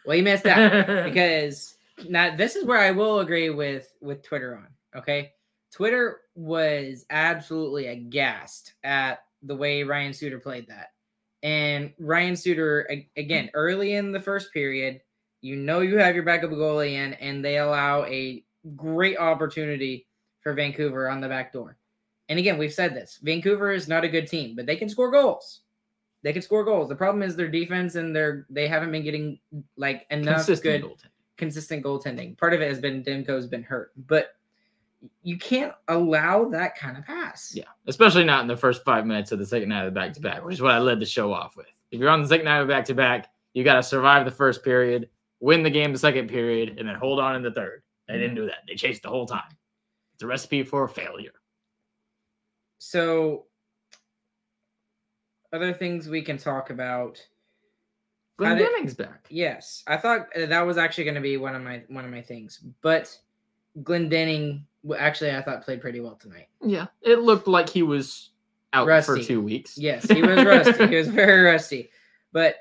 Well, 0.06 0.16
you 0.16 0.24
missed 0.24 0.44
that 0.44 1.04
because 1.06 1.78
now 2.08 2.36
this 2.36 2.56
is 2.56 2.66
where 2.66 2.80
I 2.80 2.92
will 2.92 3.20
agree 3.20 3.50
with 3.50 3.94
with 4.02 4.24
Twitter 4.24 4.56
on. 4.56 4.68
Okay, 5.00 5.34
Twitter 5.72 6.22
was 6.36 7.06
absolutely 7.10 7.88
aghast 7.88 8.74
at 8.84 9.24
the 9.44 9.56
way 9.56 9.84
Ryan 9.84 10.14
Suter 10.14 10.40
played 10.40 10.68
that, 10.68 10.94
and 11.44 11.94
Ryan 12.00 12.36
Suter 12.36 12.90
again 13.16 13.50
early 13.54 13.94
in 13.94 14.12
the 14.12 14.20
first 14.20 14.54
period, 14.54 15.02
you 15.42 15.56
know 15.56 15.82
you 15.82 15.98
have 15.98 16.16
your 16.16 16.24
backup 16.24 16.52
goalie 16.52 16.94
in, 16.94 17.14
and 17.16 17.44
they 17.44 17.58
allow 17.58 18.06
a 18.06 18.44
great 18.76 19.18
opportunity 19.18 20.08
for 20.42 20.54
Vancouver 20.54 21.10
on 21.10 21.22
the 21.22 21.28
back 21.28 21.52
door. 21.52 21.78
And 22.30 22.40
again, 22.40 22.58
we've 22.58 22.74
said 22.74 22.94
this: 22.94 23.20
Vancouver 23.22 23.72
is 23.72 23.88
not 23.88 24.04
a 24.04 24.10
good 24.10 24.28
team, 24.28 24.56
but 24.56 24.66
they 24.66 24.76
can 24.76 24.90
score 24.90 25.12
goals. 25.12 25.62
They 26.24 26.34
can 26.34 26.42
score 26.42 26.64
goals. 26.64 26.90
The 26.90 26.96
problem 26.96 27.22
is 27.24 27.36
their 27.36 27.48
defense, 27.48 27.96
and 27.96 28.16
their 28.16 28.46
they 28.50 28.68
haven't 28.68 28.92
been 28.92 29.04
getting 29.04 29.40
like 29.78 30.06
enough 30.10 30.46
Consistent 30.46 30.64
good 30.64 30.92
goaltending. 30.92 31.10
consistent 31.38 31.84
goaltending. 31.86 32.38
Part 32.38 32.54
of 32.54 32.62
it 32.62 32.68
has 32.68 32.80
been 32.80 33.04
Demko's 33.04 33.48
been 33.48 33.64
hurt, 33.64 33.92
but 34.08 34.36
you 35.22 35.38
can't 35.38 35.74
allow 35.90 36.46
that 36.50 36.76
kind 36.76 36.98
of 36.98 37.06
pass. 37.06 37.54
Yeah, 37.56 37.66
especially 37.86 38.24
not 38.24 38.42
in 38.42 38.48
the 38.48 38.58
first 38.58 38.84
five 38.84 39.06
minutes 39.06 39.32
of 39.32 39.38
the 39.40 39.46
second 39.46 39.70
night 39.70 39.86
of 39.86 39.94
the 39.94 40.00
back 40.00 40.12
to 40.14 40.20
back, 40.22 40.44
which 40.44 40.56
is 40.56 40.62
what 40.62 40.72
I 40.72 40.80
led 40.80 41.00
the 41.00 41.06
show 41.06 41.32
off 41.32 41.56
with. 41.56 41.68
If 41.92 42.00
you're 42.00 42.10
on 42.10 42.22
the 42.22 42.28
second 42.28 42.46
night 42.46 42.60
of 42.60 42.68
back 42.68 42.84
to 42.86 42.96
back, 42.96 43.30
you 43.54 43.64
got 43.64 43.76
to 43.76 43.84
survive 43.84 44.26
the 44.26 44.32
first 44.32 44.64
period, 44.64 45.08
win 45.40 45.62
the 45.64 45.70
game 45.70 45.94
the 45.94 46.00
second 46.00 46.28
period, 46.30 46.78
and 46.80 46.88
then 46.90 46.96
hold 46.96 47.20
on 47.20 47.36
in 47.36 47.44
the 47.44 47.52
third. 47.52 47.84
They 48.08 48.18
didn't 48.18 48.36
do 48.36 48.46
that. 48.48 48.64
They 48.68 48.76
chased 48.76 49.04
the 49.04 49.10
whole 49.10 49.26
time. 49.28 49.56
It's 50.16 50.24
a 50.24 50.28
recipe 50.28 50.64
for 50.64 50.88
failure. 50.88 51.32
So, 52.80 53.46
other 55.58 55.74
things 55.74 56.08
we 56.08 56.22
can 56.22 56.38
talk 56.38 56.70
about. 56.70 57.20
Glendening's 58.38 58.94
back. 58.94 59.26
Yes, 59.30 59.84
I 59.88 59.98
thought 59.98 60.28
uh, 60.36 60.46
that 60.46 60.62
was 60.62 60.78
actually 60.78 61.06
going 61.06 61.16
to 61.16 61.22
be 61.22 61.38
one 61.38 61.56
of 61.56 61.64
my 61.64 61.82
one 61.88 62.06
of 62.06 62.12
my 62.12 62.22
things, 62.22 62.60
but 62.82 63.18
Glendening 63.82 64.62
w- 64.84 65.00
actually 65.02 65.32
I 65.32 65.42
thought 65.42 65.64
played 65.64 65.82
pretty 65.82 66.00
well 66.02 66.16
tonight. 66.16 66.48
Yeah, 66.62 66.86
it 67.02 67.20
looked 67.20 67.48
like 67.48 67.68
he 67.68 67.82
was 67.82 68.30
out 68.74 68.88
for 69.06 69.18
two 69.20 69.42
weeks. 69.42 69.76
Yes, 69.78 70.08
he 70.08 70.22
was 70.22 70.46
rusty. 70.46 70.88
he 70.88 70.96
was 70.96 71.08
very 71.24 71.42
rusty. 71.42 71.90
But 72.32 72.58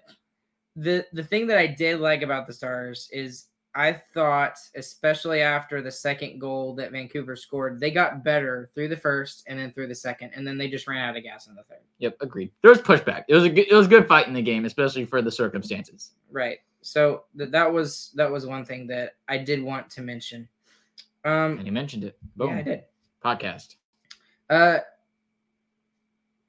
the 0.76 1.04
the 1.12 1.24
thing 1.24 1.46
that 1.48 1.58
I 1.58 1.66
did 1.66 2.00
like 2.00 2.22
about 2.22 2.46
the 2.46 2.54
Stars 2.54 3.10
is 3.12 3.46
I 3.76 3.92
thought, 4.14 4.58
especially 4.74 5.42
after 5.42 5.82
the 5.82 5.90
second 5.90 6.40
goal 6.40 6.74
that 6.76 6.92
Vancouver 6.92 7.36
scored, 7.36 7.78
they 7.78 7.90
got 7.90 8.24
better 8.24 8.70
through 8.74 8.88
the 8.88 8.96
first 8.96 9.44
and 9.46 9.58
then 9.58 9.70
through 9.72 9.88
the 9.88 9.94
second, 9.94 10.30
and 10.34 10.46
then 10.46 10.56
they 10.56 10.68
just 10.68 10.86
ran 10.88 11.06
out 11.08 11.16
of 11.16 11.22
gas 11.22 11.46
in 11.46 11.54
the 11.54 11.62
third. 11.64 11.80
Yep, 11.98 12.16
agreed. 12.22 12.50
There 12.62 12.70
was 12.70 12.80
pushback. 12.80 13.24
It 13.28 13.34
was 13.34 13.44
a 13.44 13.50
good, 13.50 13.66
it 13.70 13.74
was 13.74 13.86
good 13.86 14.08
fight 14.08 14.26
in 14.28 14.32
the 14.34 14.40
game, 14.42 14.64
especially 14.64 15.04
for 15.04 15.20
the 15.20 15.30
circumstances. 15.30 16.12
Right. 16.30 16.58
So 16.80 17.24
th- 17.36 17.50
that 17.50 17.70
was 17.70 18.12
that 18.14 18.30
was 18.30 18.46
one 18.46 18.64
thing 18.64 18.86
that 18.88 19.16
I 19.28 19.38
did 19.38 19.62
want 19.62 19.90
to 19.90 20.00
mention. 20.02 20.48
Um, 21.24 21.58
And 21.58 21.66
you 21.66 21.72
mentioned 21.72 22.04
it. 22.04 22.16
Boom. 22.36 22.50
yeah, 22.50 22.56
I 22.58 22.62
did. 22.62 22.82
Podcast. 23.24 23.74
Uh, 24.48 24.78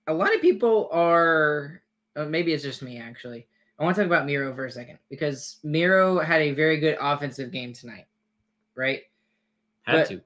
a 0.07 0.13
lot 0.13 0.33
of 0.33 0.39
people 0.39 0.87
are, 0.91 1.81
uh, 2.15 2.25
maybe 2.25 2.53
it's 2.53 2.63
just 2.63 2.81
me 2.81 2.99
actually. 2.99 3.47
I 3.79 3.83
want 3.83 3.95
to 3.95 4.01
talk 4.01 4.07
about 4.07 4.25
Miro 4.25 4.53
for 4.55 4.65
a 4.65 4.71
second 4.71 4.97
because 5.09 5.57
Miro 5.63 6.19
had 6.19 6.41
a 6.41 6.51
very 6.51 6.79
good 6.79 6.97
offensive 6.99 7.51
game 7.51 7.73
tonight, 7.73 8.05
right? 8.75 9.03
Had 9.83 9.93
But- 9.93 10.07
to. 10.09 10.21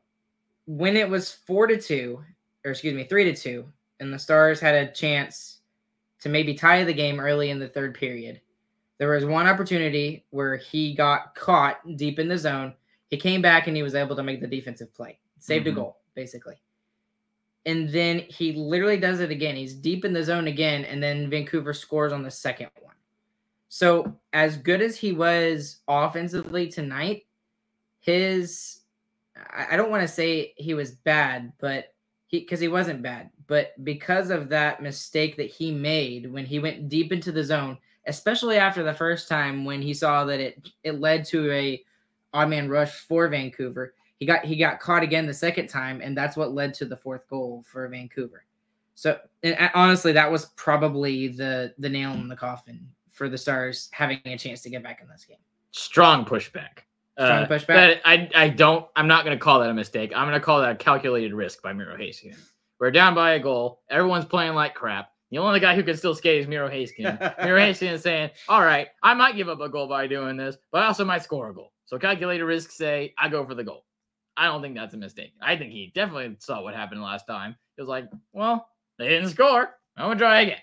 When 0.68 0.96
it 0.96 1.10
was 1.10 1.32
four 1.32 1.68
to 1.68 1.80
two, 1.82 2.24
or 2.64 2.72
excuse 2.72 2.94
me, 2.94 3.04
three 3.04 3.26
to 3.26 3.36
two, 3.36 3.72
and 4.00 4.14
the 4.14 4.20
Stars 4.20 4.60
had 4.60 4.76
a 4.76 4.92
chance 4.92 5.60
to 6.22 6.30
maybe 6.30 6.54
tie 6.54 6.84
the 6.84 6.94
game 6.94 7.20
early 7.20 7.50
in 7.50 7.60
the 7.60 7.68
third 7.68 7.96
period, 7.96 8.40
there 9.00 9.10
was 9.10 9.26
one 9.26 9.48
opportunity 9.48 10.24
where 10.30 10.56
he 10.56 10.94
got 10.94 11.34
caught 11.36 11.80
deep 11.98 12.20
in 12.20 12.28
the 12.28 12.38
zone. 12.38 12.74
He 13.10 13.18
came 13.18 13.42
back 13.42 13.68
and 13.68 13.76
he 13.76 13.84
was 13.84 13.96
able 13.96 14.16
to 14.16 14.24
make 14.24 14.40
the 14.40 14.48
defensive 14.48 14.94
play, 14.94 15.20
saved 15.40 15.66
Mhm. 15.66 15.72
a 15.72 15.74
goal, 15.74 15.98
basically. 16.14 16.62
And 17.66 17.90
then 17.90 18.20
he 18.20 18.54
literally 18.54 18.98
does 18.98 19.20
it 19.20 19.32
again. 19.32 19.56
He's 19.56 19.74
deep 19.74 20.06
in 20.06 20.14
the 20.14 20.24
zone 20.24 20.48
again, 20.48 20.86
and 20.86 21.02
then 21.02 21.30
Vancouver 21.30 21.74
scores 21.74 22.14
on 22.14 22.24
the 22.24 22.32
second 22.32 22.70
one. 22.80 22.91
So, 23.74 24.20
as 24.34 24.58
good 24.58 24.82
as 24.82 24.98
he 24.98 25.14
was 25.14 25.78
offensively 25.88 26.68
tonight, 26.68 27.24
his 28.02 28.82
I 29.50 29.78
don't 29.78 29.90
want 29.90 30.02
to 30.02 30.10
say 30.10 30.54
he 30.58 30.74
was 30.74 30.92
bad, 30.92 31.54
but 31.58 31.94
he 32.28 32.42
because 32.42 32.60
he 32.60 32.68
wasn't 32.68 33.02
bad, 33.02 33.30
but 33.48 33.72
because 33.86 34.30
of 34.30 34.50
that 34.50 34.84
mistake 34.84 35.38
that 35.38 35.50
he 35.50 35.72
made 35.72 36.30
when 36.30 36.46
he 36.46 36.60
went 36.60 36.90
deep 36.90 37.14
into 37.14 37.32
the 37.32 37.46
zone, 37.46 37.78
especially 38.08 38.58
after 38.58 38.84
the 38.84 38.94
first 38.94 39.30
time 39.30 39.64
when 39.64 39.82
he 39.82 39.94
saw 39.94 40.26
that 40.26 40.42
it 40.42 40.70
it 40.84 41.00
led 41.00 41.24
to 41.28 41.50
a 41.54 41.82
odd 42.34 42.50
man 42.50 42.68
rush 42.68 42.92
for 42.92 43.30
Vancouver. 43.30 43.94
He 44.18 44.26
got 44.26 44.44
he 44.44 44.58
got 44.58 44.82
caught 44.82 45.02
again 45.02 45.26
the 45.26 45.34
second 45.34 45.68
time, 45.68 46.02
and 46.02 46.16
that's 46.16 46.36
what 46.36 46.54
led 46.54 46.74
to 46.74 46.86
the 46.86 46.98
fourth 46.98 47.26
goal 47.30 47.64
for 47.66 47.88
Vancouver. 47.88 48.44
So 48.96 49.18
honestly, 49.74 50.12
that 50.12 50.30
was 50.30 50.48
probably 50.58 51.30
the 51.30 51.74
the 51.80 51.88
nail 51.88 52.12
in 52.12 52.28
the 52.28 52.36
coffin 52.36 52.86
for 53.22 53.30
the 53.30 53.38
Stars 53.38 53.88
having 53.92 54.20
a 54.26 54.36
chance 54.36 54.62
to 54.64 54.70
get 54.72 54.82
back 54.82 55.00
in 55.00 55.08
this 55.08 55.26
game. 55.26 55.38
Strong 55.70 56.26
pushback. 56.26 56.80
Strong 57.20 57.44
Uh, 57.44 57.48
pushback? 57.48 57.68
that- 57.68 58.02
I, 58.04 58.28
I 58.34 58.50
don't, 58.50 58.88
I'm 58.96 59.08
not 59.08 59.26
going 59.26 59.38
to 59.38 59.40
call 59.40 59.60
that 59.60 59.70
a 59.70 59.74
mistake. 59.76 60.12
I'm 60.16 60.28
going 60.28 60.40
to 60.40 60.44
call 60.44 60.60
that 60.62 60.72
a 60.72 60.76
calculated 60.76 61.32
risk 61.36 61.62
by 61.62 61.72
Miro 61.72 61.96
Heiskanen. 61.96 62.40
We're 62.80 62.90
down 62.90 63.14
by 63.14 63.34
a 63.34 63.40
goal. 63.40 63.84
Everyone's 63.92 64.26
playing 64.26 64.56
like 64.56 64.74
crap. 64.74 65.12
The 65.30 65.38
only 65.38 65.60
guy 65.60 65.76
who 65.76 65.84
can 65.84 65.96
still 65.98 66.16
skate 66.16 66.42
is 66.42 66.48
Miro 66.48 66.68
Heiskanen. 66.68 67.20
Miro 67.46 67.60
Heiskanen 67.60 67.94
is 67.94 68.02
saying, 68.02 68.32
all 68.50 68.62
right, 68.62 68.88
I 69.04 69.14
might 69.14 69.36
give 69.36 69.50
up 69.50 69.62
a 69.62 69.70
goal 69.70 69.88
by 69.88 70.08
doing 70.08 70.36
this, 70.36 70.58
but 70.72 70.82
I 70.82 70.88
also 70.88 71.06
might 71.06 71.22
score 71.22 71.52
a 71.52 71.54
goal. 71.54 71.74
So 71.86 72.00
calculated 72.00 72.44
risk 72.44 72.72
say 72.72 73.14
I 73.20 73.30
go 73.30 73.46
for 73.46 73.54
the 73.54 73.64
goal. 73.64 73.86
I 74.36 74.46
don't 74.46 74.64
think 74.64 74.74
that's 74.74 74.96
a 74.96 74.98
mistake. 74.98 75.34
I 75.44 75.56
think 75.58 75.72
he 75.74 75.92
definitely 75.94 76.38
saw 76.40 76.64
what 76.64 76.74
happened 76.74 77.04
last 77.04 77.28
time. 77.28 77.56
He 77.76 77.84
was 77.84 77.88
like, 77.90 78.10
well, 78.34 78.68
they 78.98 79.10
didn't 79.10 79.30
score. 79.30 79.70
I'm 79.96 80.10
to 80.10 80.18
try 80.18 80.42
again. 80.42 80.58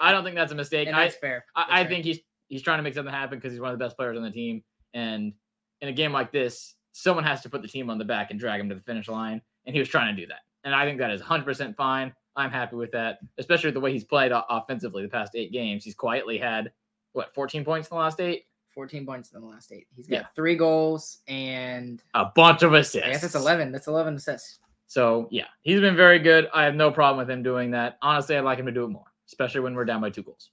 I 0.00 0.12
don't 0.12 0.24
think 0.24 0.36
that's 0.36 0.52
a 0.52 0.56
mistake. 0.56 0.86
And 0.88 0.96
I, 0.96 1.04
that's 1.04 1.16
fair. 1.16 1.44
I, 1.56 1.60
That's 1.62 1.72
I 1.72 1.82
fair. 1.82 1.88
think 1.90 2.04
he's 2.04 2.18
he's 2.48 2.62
trying 2.62 2.78
to 2.78 2.82
make 2.82 2.94
something 2.94 3.12
happen 3.14 3.38
because 3.38 3.52
he's 3.52 3.60
one 3.60 3.72
of 3.72 3.78
the 3.78 3.84
best 3.84 3.96
players 3.96 4.16
on 4.16 4.22
the 4.22 4.30
team. 4.30 4.62
And 4.94 5.32
in 5.80 5.88
a 5.88 5.92
game 5.92 6.12
like 6.12 6.32
this, 6.32 6.74
someone 6.92 7.24
has 7.24 7.40
to 7.42 7.48
put 7.48 7.62
the 7.62 7.68
team 7.68 7.88
on 7.90 7.98
the 7.98 8.04
back 8.04 8.30
and 8.30 8.40
drag 8.40 8.60
him 8.60 8.68
to 8.68 8.74
the 8.74 8.80
finish 8.80 9.08
line. 9.08 9.40
And 9.66 9.74
he 9.74 9.78
was 9.80 9.88
trying 9.88 10.14
to 10.14 10.20
do 10.20 10.26
that. 10.28 10.40
And 10.64 10.74
I 10.74 10.84
think 10.84 10.98
that 10.98 11.10
is 11.10 11.22
100% 11.22 11.76
fine. 11.76 12.12
I'm 12.36 12.50
happy 12.50 12.76
with 12.76 12.90
that, 12.92 13.18
especially 13.38 13.70
the 13.70 13.80
way 13.80 13.92
he's 13.92 14.04
played 14.04 14.32
offensively 14.32 15.02
the 15.02 15.08
past 15.08 15.32
eight 15.34 15.52
games. 15.52 15.84
He's 15.84 15.94
quietly 15.94 16.38
had, 16.38 16.72
what, 17.12 17.32
14 17.34 17.64
points 17.64 17.88
in 17.88 17.96
the 17.96 18.00
last 18.00 18.20
eight? 18.20 18.44
14 18.74 19.04
points 19.06 19.32
in 19.32 19.40
the 19.40 19.46
last 19.46 19.72
eight. 19.72 19.86
He's 19.94 20.06
got 20.06 20.14
Yeah. 20.16 20.26
three 20.34 20.54
goals 20.56 21.18
and 21.28 22.02
A 22.14 22.26
bunch 22.26 22.62
of 22.62 22.72
assists. 22.74 23.06
I 23.06 23.12
guess 23.12 23.24
it's 23.24 23.34
11. 23.34 23.72
That's 23.72 23.86
11 23.88 24.14
assists. 24.16 24.58
So, 24.86 25.28
yeah, 25.30 25.46
he's 25.62 25.80
been 25.80 25.96
very 25.96 26.18
good. 26.18 26.48
I 26.52 26.64
have 26.64 26.74
no 26.74 26.90
problem 26.90 27.18
with 27.24 27.30
him 27.30 27.42
doing 27.42 27.70
that. 27.72 27.98
Honestly, 28.02 28.36
I'd 28.36 28.44
like 28.44 28.58
him 28.58 28.66
to 28.66 28.72
do 28.72 28.84
it 28.84 28.88
more. 28.88 29.04
Especially 29.30 29.60
when 29.60 29.74
we're 29.74 29.84
down 29.84 30.00
by 30.00 30.10
two 30.10 30.22
goals. 30.22 30.50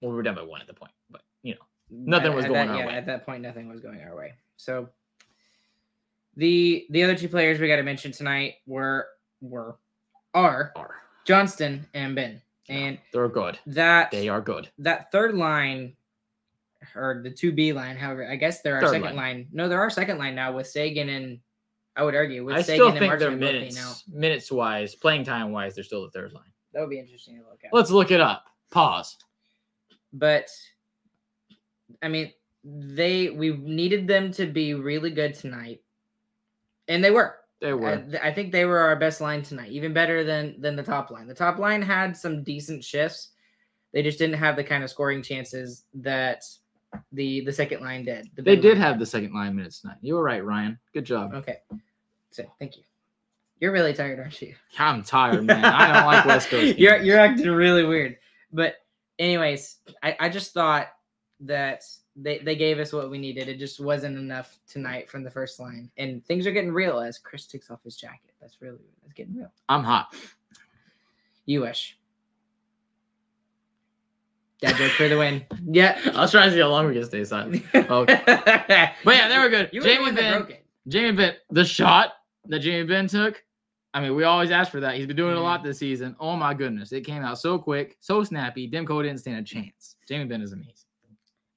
Well, 0.00 0.10
we 0.10 0.16
were 0.16 0.22
down 0.22 0.34
by 0.34 0.42
one 0.42 0.60
at 0.60 0.66
the 0.66 0.74
point, 0.74 0.92
but 1.10 1.22
you 1.42 1.54
know, 1.54 1.60
Nothing 1.90 2.32
At- 2.32 2.36
was 2.36 2.44
at 2.46 2.48
going 2.50 2.66
that, 2.68 2.72
our 2.74 2.80
yeah, 2.80 2.86
way. 2.86 2.94
At 2.94 3.06
that 3.06 3.26
point, 3.26 3.42
nothing 3.42 3.68
was 3.68 3.80
going 3.80 4.00
our 4.00 4.16
way. 4.16 4.32
So 4.56 4.88
the 6.36 6.86
the 6.90 7.02
other 7.04 7.14
two 7.16 7.28
players 7.28 7.60
we 7.60 7.68
got 7.68 7.76
to 7.76 7.82
mention 7.82 8.10
tonight 8.12 8.54
were 8.66 9.08
were 9.40 9.76
are 10.32 10.72
are 10.76 10.96
Johnston 11.24 11.86
and 11.94 12.14
Benn, 12.14 12.40
and 12.68 12.98
they're 13.12 13.28
good. 13.28 13.58
that 13.66 14.10
They 14.10 14.28
are 14.28 14.40
good. 14.40 14.68
that 14.78 15.12
third 15.12 15.34
line 15.34 15.94
or 16.94 17.20
the 17.22 17.30
two 17.30 17.52
B 17.52 17.72
line, 17.72 17.96
however, 17.96 18.28
I 18.28 18.36
guess 18.36 18.60
they're 18.62 18.76
our 18.76 18.80
Third 18.82 18.88
second 18.90 19.04
line. 19.04 19.16
line. 19.16 19.48
No, 19.52 19.68
they're 19.68 19.80
our 19.80 19.90
second 19.90 20.18
line 20.18 20.34
now 20.34 20.52
with 20.54 20.66
Seguin 20.66 21.08
and 21.10 21.38
I 21.96 22.02
would 22.02 22.14
argue 22.14 22.44
with 22.44 22.56
I 22.56 22.62
Seguin 22.62 22.74
still 22.76 22.90
think 22.98 23.12
both 23.12 23.20
being 23.20 23.38
minutes, 23.38 24.04
minutes 24.08 24.50
wise, 24.50 24.94
playing 24.94 25.24
time 25.24 25.52
wise, 25.52 25.74
they're 25.76 25.84
still 25.84 26.02
the 26.02 26.10
third 26.10 26.32
line. 26.32 26.42
That 26.74 26.80
would 26.80 26.90
be 26.90 26.98
interesting 26.98 27.36
to 27.36 27.42
look 27.42 27.60
at. 27.64 27.72
Let's 27.72 27.90
look 27.90 28.10
it 28.10 28.20
up. 28.20 28.46
Pause. 28.70 29.16
but 30.12 30.48
I 32.02 32.08
mean, 32.08 32.32
they 32.64 33.30
we 33.30 33.56
needed 33.56 34.06
them 34.08 34.32
to 34.32 34.46
be 34.46 34.74
really 34.74 35.10
good 35.10 35.34
tonight, 35.34 35.80
and 36.88 37.02
they 37.02 37.10
were. 37.10 37.36
They 37.60 37.72
were. 37.72 37.98
th- 37.98 38.22
I 38.22 38.32
think 38.32 38.52
they 38.52 38.64
were 38.64 38.78
our 38.78 38.96
best 38.96 39.20
line 39.20 39.42
tonight, 39.42 39.70
even 39.70 39.92
better 39.92 40.24
than 40.24 40.60
than 40.60 40.76
the 40.76 40.82
top 40.82 41.10
line. 41.10 41.26
The 41.28 41.34
top 41.34 41.58
line 41.58 41.80
had 41.82 42.16
some 42.16 42.42
decent 42.42 42.84
shifts. 42.84 43.30
They 43.92 44.02
just 44.02 44.18
didn't 44.18 44.36
have 44.38 44.56
the 44.56 44.64
kind 44.64 44.82
of 44.82 44.90
scoring 44.90 45.22
chances 45.22 45.84
that 45.94 46.42
the 47.12 47.44
the 47.44 47.52
second 47.52 47.80
line 47.80 48.04
did. 48.04 48.28
The 48.34 48.42
they 48.42 48.56
did 48.56 48.74
line 48.78 48.82
have 48.82 48.98
the 48.98 49.06
second 49.06 49.32
line 49.32 49.54
minutes 49.54 49.80
tonight. 49.80 49.98
You 50.00 50.14
were 50.16 50.22
right, 50.24 50.44
Ryan. 50.44 50.78
Good 50.92 51.04
job. 51.04 51.32
Okay, 51.32 51.58
so 52.30 52.44
thank 52.58 52.76
you. 52.76 52.82
You're 53.64 53.72
really 53.72 53.94
tired, 53.94 54.18
aren't 54.18 54.42
you? 54.42 54.54
I'm 54.78 55.02
tired, 55.02 55.42
man. 55.46 55.64
I 55.64 55.90
don't 55.90 56.04
like 56.04 56.24
West 56.26 56.50
Coast. 56.50 56.76
you're 56.76 56.98
you're 56.98 57.18
acting 57.18 57.50
really 57.50 57.82
weird. 57.82 58.18
But 58.52 58.74
anyways, 59.18 59.78
I, 60.02 60.14
I 60.20 60.28
just 60.28 60.52
thought 60.52 60.88
that 61.40 61.82
they, 62.14 62.40
they 62.40 62.56
gave 62.56 62.78
us 62.78 62.92
what 62.92 63.10
we 63.10 63.16
needed. 63.16 63.48
It 63.48 63.58
just 63.58 63.80
wasn't 63.80 64.18
enough 64.18 64.58
tonight 64.68 65.08
from 65.08 65.24
the 65.24 65.30
first 65.30 65.58
line. 65.58 65.90
And 65.96 66.22
things 66.26 66.46
are 66.46 66.52
getting 66.52 66.72
real 66.72 67.00
as 67.00 67.16
Chris 67.18 67.46
takes 67.46 67.70
off 67.70 67.82
his 67.82 67.96
jacket. 67.96 68.34
That's 68.38 68.60
really 68.60 68.80
that's 69.00 69.14
getting 69.14 69.34
real. 69.34 69.50
I'm 69.70 69.82
hot. 69.82 70.14
You 71.46 71.62
wish. 71.62 71.96
Dad 74.60 74.76
joke 74.76 74.92
for 74.92 75.08
the 75.08 75.16
win. 75.16 75.46
Yeah. 75.64 75.98
I 76.14 76.20
was 76.20 76.32
trying 76.32 76.50
to 76.50 76.54
see 76.54 76.60
how 76.60 76.68
long 76.68 76.86
we 76.86 76.92
can 76.92 77.04
stay 77.06 77.24
silent. 77.24 77.64
Okay. 77.74 77.86
Oh. 77.88 78.04
But 79.04 79.16
yeah, 79.16 79.28
they 79.28 79.38
were 79.38 79.48
good. 79.48 79.70
You 79.72 79.80
Jamie 79.80 80.12
Benn. 80.12 80.48
Jamie 80.86 81.12
Benn, 81.12 81.36
the 81.50 81.64
shot 81.64 82.10
that 82.48 82.58
Jamie 82.58 82.86
Benn 82.86 83.08
took. 83.08 83.42
I 83.94 84.00
mean, 84.00 84.14
we 84.16 84.24
always 84.24 84.50
ask 84.50 84.70
for 84.72 84.80
that. 84.80 84.96
He's 84.96 85.06
been 85.06 85.16
doing 85.16 85.32
it 85.32 85.38
a 85.38 85.40
lot 85.40 85.62
this 85.62 85.78
season. 85.78 86.16
Oh 86.18 86.34
my 86.36 86.52
goodness, 86.52 86.92
it 86.92 87.02
came 87.02 87.22
out 87.22 87.38
so 87.38 87.58
quick, 87.58 87.96
so 88.00 88.22
snappy. 88.24 88.68
Demko 88.68 89.02
didn't 89.02 89.18
stand 89.20 89.38
a 89.38 89.42
chance. 89.42 89.96
Jamie 90.08 90.24
Benn 90.24 90.42
is 90.42 90.52
amazing. 90.52 90.72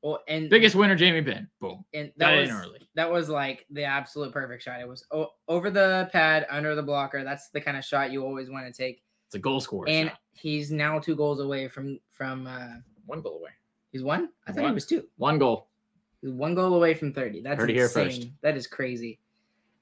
Well, 0.03 0.19
and 0.27 0.47
Biggest 0.49 0.75
winner, 0.75 0.95
Jamie 0.95 1.21
Benn. 1.21 1.49
Boom. 1.59 1.83
and 1.93 2.11
that 2.17 2.35
it 2.35 2.41
was 2.41 2.49
early. 2.51 2.87
that 2.93 3.11
was 3.11 3.29
like 3.29 3.65
the 3.71 3.83
absolute 3.83 4.31
perfect 4.31 4.61
shot. 4.63 4.79
It 4.79 4.87
was 4.87 5.03
o- 5.11 5.33
over 5.47 5.71
the 5.71 6.07
pad, 6.13 6.45
under 6.51 6.75
the 6.75 6.83
blocker. 6.83 7.23
That's 7.23 7.49
the 7.49 7.59
kind 7.59 7.75
of 7.75 7.83
shot 7.83 8.11
you 8.11 8.23
always 8.23 8.49
want 8.49 8.67
to 8.67 8.71
take. 8.71 9.01
It's 9.25 9.35
a 9.35 9.39
goal 9.39 9.59
scorer. 9.59 9.89
and 9.89 10.09
shot. 10.09 10.19
he's 10.33 10.71
now 10.71 10.99
two 10.99 11.15
goals 11.15 11.39
away 11.41 11.67
from 11.67 11.99
from 12.11 12.45
uh 12.47 12.75
one 13.07 13.21
goal 13.21 13.39
away. 13.39 13.49
he's 13.91 14.03
one 14.03 14.29
i 14.45 14.51
thought 14.53 14.65
he 14.67 14.71
was 14.71 14.85
two 14.85 15.03
One 15.17 15.37
goal. 15.39 15.67
he's 16.21 16.31
one 16.31 16.55
goal 16.55 16.73
away 16.75 16.93
from 16.93 17.11
30 17.13 17.41
that's 17.41 17.59
Heard 17.59 17.71
insane 17.71 18.33
that 18.41 18.55
is 18.55 18.67
crazy 18.67 19.19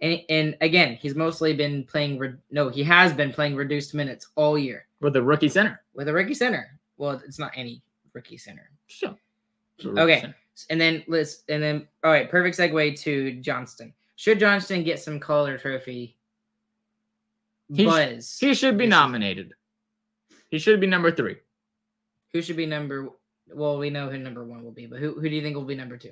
and 0.01 0.21
and 0.29 0.57
again 0.61 0.95
he's 1.01 1.15
mostly 1.15 1.53
been 1.53 1.83
playing 1.85 2.17
re- 2.19 2.33
no 2.51 2.69
he 2.69 2.83
has 2.83 3.13
been 3.13 3.31
playing 3.31 3.55
reduced 3.55 3.93
minutes 3.93 4.27
all 4.35 4.57
year 4.57 4.87
With 5.01 5.13
the 5.13 5.23
rookie 5.23 5.49
center. 5.49 5.81
with 5.93 6.07
a 6.09 6.13
rookie 6.13 6.33
center 6.33 6.79
well 6.97 7.21
it's 7.25 7.39
not 7.39 7.51
any 7.55 7.81
rookie 8.13 8.37
center 8.37 8.69
Sure. 8.87 9.15
Rookie 9.83 9.99
Okay. 10.01 10.21
center. 10.21 10.35
and 10.69 10.79
then 10.81 11.03
let's 11.07 11.43
and 11.49 11.61
then 11.63 11.87
all 12.03 12.11
right 12.11 12.29
perfect 12.29 12.57
segue 12.57 12.99
to 13.01 13.33
johnston 13.41 13.93
should 14.17 14.39
johnston 14.39 14.83
get 14.83 14.99
some 14.99 15.19
Calder 15.19 15.57
trophy 15.57 16.17
He's- 17.73 17.89
buzz 17.89 18.37
He 18.39 18.53
should 18.53 18.77
be 18.77 18.85
nominated. 18.85 19.53
He 20.51 20.59
should 20.59 20.79
be 20.79 20.87
number 20.87 21.09
three. 21.11 21.37
who 22.33 22.41
should 22.41 22.57
be 22.57 22.65
number 22.65 23.09
well 23.53 23.77
we 23.77 23.89
know 23.89 24.09
who 24.09 24.17
number 24.17 24.43
one 24.43 24.63
will 24.63 24.71
be 24.71 24.85
but 24.87 24.99
who, 24.99 25.13
who 25.19 25.29
do 25.29 25.35
you 25.35 25.41
think 25.41 25.55
will 25.55 25.63
be 25.63 25.75
number 25.75 25.97
two 25.97 26.11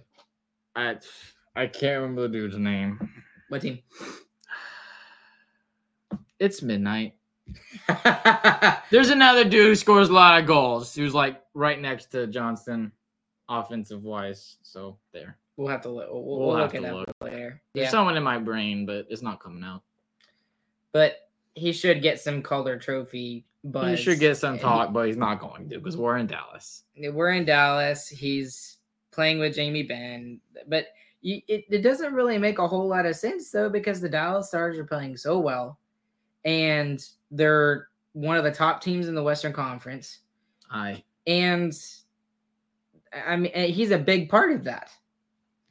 I 0.75 0.97
I 1.55 1.67
can't 1.67 2.01
remember 2.01 2.23
the 2.23 2.29
dude's 2.29 2.57
name. 2.57 2.97
What 3.49 3.61
team 3.61 3.79
It's 6.39 6.61
midnight. 6.61 7.15
There's 8.89 9.09
another 9.09 9.43
dude 9.43 9.65
who 9.67 9.75
scores 9.75 10.09
a 10.09 10.13
lot 10.13 10.39
of 10.41 10.47
goals. 10.47 10.93
Who's 10.95 11.13
like 11.13 11.41
right 11.53 11.79
next 11.79 12.07
to 12.11 12.27
Johnston, 12.27 12.91
offensive 13.49 14.03
wise. 14.03 14.57
So 14.63 14.97
there. 15.13 15.37
We'll 15.57 15.67
have 15.67 15.81
to 15.81 15.89
look. 15.89 16.09
We'll, 16.11 16.23
we'll, 16.23 16.39
We'll 16.47 16.57
look 16.57 16.73
it 16.73 16.81
to 16.81 16.87
up 16.87 16.93
look. 16.95 17.07
later. 17.21 17.61
There's 17.73 17.85
Yeah, 17.85 17.89
someone 17.91 18.17
in 18.17 18.23
my 18.23 18.39
brain, 18.39 18.85
but 18.85 19.05
it's 19.09 19.21
not 19.21 19.39
coming 19.39 19.63
out. 19.63 19.83
but 20.91 21.17
he 21.55 21.71
should 21.71 22.01
get 22.01 22.19
some 22.19 22.41
Calder 22.41 22.79
Trophy. 22.79 23.45
But 23.63 23.91
He 23.91 23.95
should 23.95 24.19
get 24.19 24.35
some 24.37 24.57
talk, 24.57 24.91
but 24.91 25.05
he's 25.07 25.15
not 25.17 25.39
going 25.39 25.69
to 25.69 25.77
because 25.77 25.95
we're 25.95 26.17
in 26.17 26.25
Dallas. 26.27 26.83
We're 26.97 27.29
in 27.29 27.45
Dallas. 27.45 28.09
He's 28.09 28.77
playing 29.11 29.39
with 29.39 29.53
Jamie 29.55 29.83
Benn, 29.83 30.39
but 30.67 30.87
you, 31.23 31.41
it, 31.47 31.65
it 31.69 31.81
doesn't 31.81 32.13
really 32.13 32.37
make 32.37 32.59
a 32.59 32.67
whole 32.67 32.87
lot 32.87 33.05
of 33.07 33.15
sense 33.15 33.49
though 33.49 33.69
because 33.69 33.99
the 34.01 34.09
Dallas 34.09 34.49
Stars 34.49 34.77
are 34.77 34.83
playing 34.85 35.17
so 35.17 35.39
well, 35.39 35.79
and 36.45 37.03
they're 37.31 37.87
one 38.13 38.37
of 38.37 38.43
the 38.43 38.51
top 38.51 38.81
teams 38.81 39.07
in 39.07 39.15
the 39.15 39.23
Western 39.23 39.53
Conference, 39.53 40.19
I 40.69 41.03
and 41.25 41.73
I 43.25 43.35
mean 43.37 43.51
he's 43.71 43.91
a 43.91 43.97
big 43.97 44.29
part 44.29 44.51
of 44.51 44.63
that. 44.65 44.89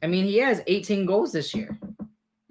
I 0.01 0.07
mean, 0.07 0.25
he 0.25 0.37
has 0.39 0.61
18 0.67 1.05
goals 1.05 1.31
this 1.31 1.53
year. 1.55 1.77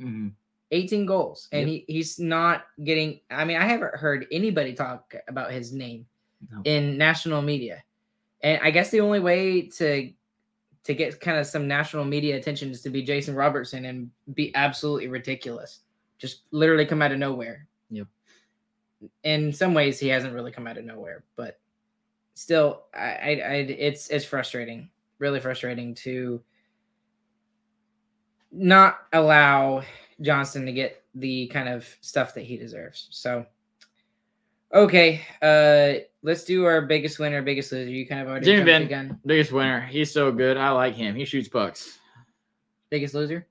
mhm. 0.00 0.32
18 0.70 1.04
goals 1.04 1.48
and 1.52 1.68
Yep. 1.68 1.84
he, 1.86 1.92
he's 1.92 2.18
not 2.18 2.64
getting 2.82 3.20
i 3.30 3.44
mean 3.44 3.58
i 3.58 3.66
haven't 3.66 3.94
heard 3.94 4.26
anybody 4.32 4.72
talk 4.72 5.14
about 5.28 5.52
his 5.52 5.70
name 5.70 6.06
No. 6.50 6.62
in 6.64 6.96
national 6.96 7.42
media 7.42 7.84
and 8.42 8.58
i 8.62 8.70
guess 8.70 8.90
the 8.90 9.00
only 9.02 9.20
way 9.20 9.68
to 9.76 10.10
to 10.84 10.94
get 10.94 11.20
kind 11.20 11.38
of 11.38 11.46
some 11.46 11.68
national 11.68 12.04
media 12.04 12.36
attention 12.36 12.70
is 12.70 12.82
to 12.82 12.90
be 12.90 13.02
jason 13.02 13.34
robertson 13.34 13.84
and 13.86 14.10
be 14.34 14.54
absolutely 14.54 15.08
ridiculous 15.08 15.80
just 16.18 16.42
literally 16.50 16.86
come 16.86 17.02
out 17.02 17.12
of 17.12 17.18
nowhere 17.18 17.66
Yep. 17.90 18.06
in 19.24 19.52
some 19.52 19.74
ways 19.74 19.98
he 19.98 20.08
hasn't 20.08 20.34
really 20.34 20.52
come 20.52 20.66
out 20.66 20.78
of 20.78 20.84
nowhere 20.84 21.24
but 21.36 21.58
still 22.34 22.84
i 22.94 22.98
i, 22.98 23.30
I 23.30 23.54
it's 23.68 24.08
it's 24.08 24.24
frustrating 24.24 24.88
really 25.18 25.40
frustrating 25.40 25.94
to 25.94 26.42
not 28.50 28.98
allow 29.12 29.82
Johnston 30.20 30.66
to 30.66 30.72
get 30.72 31.02
the 31.14 31.46
kind 31.48 31.68
of 31.68 31.88
stuff 32.00 32.34
that 32.34 32.44
he 32.44 32.56
deserves. 32.56 33.08
So, 33.10 33.46
okay, 34.74 35.22
uh, 35.40 36.04
let's 36.22 36.44
do 36.44 36.64
our 36.64 36.82
biggest 36.82 37.18
winner, 37.18 37.42
biggest 37.42 37.72
loser. 37.72 37.90
You 37.90 38.06
kind 38.06 38.20
of 38.22 38.28
already 38.28 38.46
Jimmy 38.46 38.58
jumped 38.58 38.66
Benn. 38.66 38.82
the 38.82 38.88
gun. 39.14 39.20
biggest 39.26 39.52
winner. 39.52 39.80
He's 39.80 40.10
so 40.12 40.30
good. 40.32 40.56
I 40.56 40.70
like 40.70 40.94
him. 40.94 41.14
He 41.14 41.24
shoots 41.24 41.48
pucks. 41.48 41.98
Biggest 42.90 43.14
loser. 43.14 43.46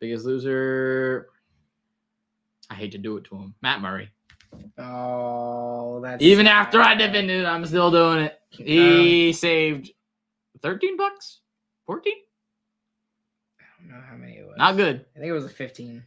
Biggest 0.00 0.24
loser. 0.26 1.28
I 2.70 2.74
hate 2.74 2.92
to 2.92 2.98
do 2.98 3.16
it 3.16 3.24
to 3.24 3.36
him. 3.36 3.54
Matt 3.62 3.80
Murray. 3.80 4.10
Oh, 4.78 6.00
that's 6.00 6.22
Even 6.22 6.46
after 6.46 6.80
I 6.80 6.96
sad. 6.96 6.98
defended 7.12 7.40
it, 7.42 7.46
I'm 7.46 7.64
still 7.66 7.90
doing 7.90 8.20
it. 8.24 8.38
He 8.50 9.28
um, 9.28 9.32
saved 9.32 9.90
13 10.62 10.96
bucks? 10.96 11.40
14? 11.86 12.12
I 13.60 13.62
don't 13.80 13.90
know 13.90 14.04
how 14.08 14.16
many 14.16 14.38
it 14.38 14.46
was. 14.46 14.54
Not 14.56 14.76
good. 14.76 15.04
I 15.16 15.18
think 15.18 15.28
it 15.30 15.32
was 15.32 15.44
a 15.44 15.48
fifteen. 15.48 16.02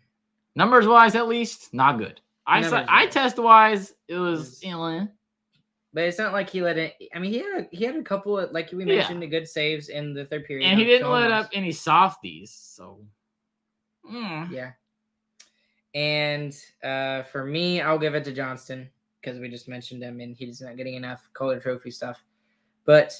Numbers 0.55 0.87
wise, 0.87 1.13
at 1.15 1.27
least, 1.27 1.73
not 1.73 1.99
good. 1.99 2.19
I 2.47 2.63
I 2.87 3.05
test 3.07 3.37
wise, 3.37 3.93
it 4.07 4.15
was 4.15 4.39
Was- 4.39 4.63
you 4.63 4.71
know, 4.71 5.07
But 5.97 6.03
it's 6.03 6.19
not 6.19 6.31
like 6.31 6.47
he 6.47 6.61
let 6.61 6.77
it. 6.77 6.93
I 7.15 7.17
mean, 7.17 7.31
he 7.31 7.39
had 7.39 7.61
a, 7.63 7.75
he 7.75 7.83
had 7.83 7.95
a 7.95 8.03
couple 8.03 8.37
of 8.37 8.51
like 8.51 8.71
we 8.71 8.85
Yeah. 8.85 8.97
mentioned, 8.97 9.19
the 9.19 9.25
good 9.25 9.47
saves 9.47 9.89
in 9.89 10.13
the 10.13 10.25
third 10.25 10.45
period. 10.45 10.67
and 10.67 10.77
he 10.77 10.85
didn't 10.85 11.09
let 11.09 11.31
up 11.31 11.49
any 11.53 11.71
softies. 11.71 12.51
So, 12.51 12.99
mm. 14.07 14.47
Yeah. 14.51 14.73
And 15.95 16.55
uh, 16.83 17.23
for 17.23 17.45
me, 17.45 17.81
I'll 17.81 17.97
give 17.97 18.13
it 18.13 18.23
to 18.25 18.31
Johnston 18.31 18.91
because 19.19 19.39
we 19.39 19.49
just 19.49 19.67
mentioned 19.67 20.03
him 20.03 20.19
and 20.19 20.35
he's 20.37 20.61
not 20.61 20.77
getting 20.77 20.93
enough 20.93 21.27
Calder 21.33 21.59
Trophy 21.59 21.89
stuff. 21.89 22.23
But 22.85 23.19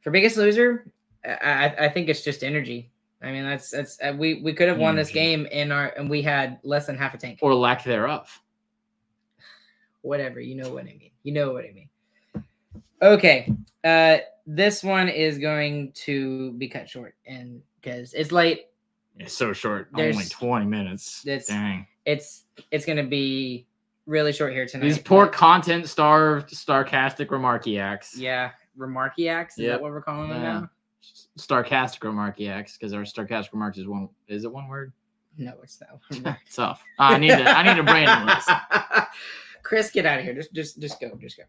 for 0.00 0.12
biggest 0.12 0.36
loser, 0.36 0.92
I, 1.24 1.32
I, 1.42 1.76
I 1.86 1.88
think 1.88 2.08
it's 2.08 2.22
just 2.22 2.44
energy. 2.44 2.92
I 3.22 3.32
mean, 3.32 3.42
that's 3.42 3.70
that's 3.70 4.00
uh, 4.00 4.14
we 4.16 4.34
we 4.34 4.52
could 4.52 4.68
have 4.68 4.78
won 4.78 4.94
this 4.94 5.10
game 5.10 5.46
in 5.46 5.72
our 5.72 5.88
and 5.96 6.08
we 6.08 6.22
had 6.22 6.60
less 6.62 6.86
than 6.86 6.96
half 6.96 7.14
a 7.14 7.18
tank. 7.18 7.40
or 7.42 7.52
lack 7.56 7.82
thereof. 7.82 8.40
Whatever, 10.02 10.38
you 10.38 10.54
know 10.54 10.72
what 10.72 10.82
I 10.84 10.94
mean. 10.96 11.10
You 11.24 11.32
know 11.32 11.52
what 11.52 11.64
I 11.64 11.72
mean. 11.72 11.88
Okay, 13.02 13.52
uh, 13.84 14.18
this 14.46 14.82
one 14.82 15.08
is 15.08 15.38
going 15.38 15.92
to 15.92 16.52
be 16.52 16.68
cut 16.68 16.88
short, 16.88 17.16
and 17.26 17.60
because 17.80 18.14
it's 18.14 18.32
late, 18.32 18.66
It's 19.18 19.32
so 19.32 19.52
short, 19.52 19.88
There's- 19.94 20.14
only 20.16 20.26
20 20.28 20.66
minutes. 20.66 21.24
it's- 21.26 21.46
Dang. 21.46 21.86
it's 22.04 22.46
it's 22.72 22.84
gonna 22.84 23.04
be 23.06 23.66
really 24.06 24.32
short 24.32 24.52
here 24.52 24.66
tonight. 24.66 24.84
These 24.84 24.98
poor 24.98 25.26
content 25.28 25.88
starved, 25.88 26.50
Starcastic 26.50 27.26
remarkiacs. 27.28 28.16
yeah, 28.16 28.50
remarkiacs. 28.76 29.50
Is 29.52 29.58
Yep. 29.58 29.70
that 29.70 29.80
what 29.82 29.92
we're 29.92 30.02
calling 30.02 30.30
them 30.30 30.42
Yeah. 30.42 30.52
now? 30.60 30.70
Starcastic 31.38 32.00
remarkiacs, 32.00 32.72
because 32.78 32.92
our 32.92 33.02
Starcastic 33.02 33.52
remarks 33.52 33.78
is 33.78 33.86
one. 33.86 34.08
Is 34.28 34.44
it 34.44 34.52
one 34.52 34.66
word? 34.68 34.92
No, 35.38 35.54
it's 35.62 35.80
not. 35.80 36.38
Tough. 36.52 36.82
I 36.98 37.18
need 37.18 37.28
to. 37.30 37.44
I 37.48 37.62
need 37.62 37.78
a 37.78 37.82
branding 37.84 38.26
list. 38.26 38.48
Chris, 39.62 39.90
get 39.90 40.06
out 40.06 40.18
of 40.18 40.24
here. 40.24 40.34
Just, 40.34 40.52
just, 40.52 40.80
just 40.80 41.00
go. 41.00 41.16
Just 41.20 41.36
go. 41.36 41.44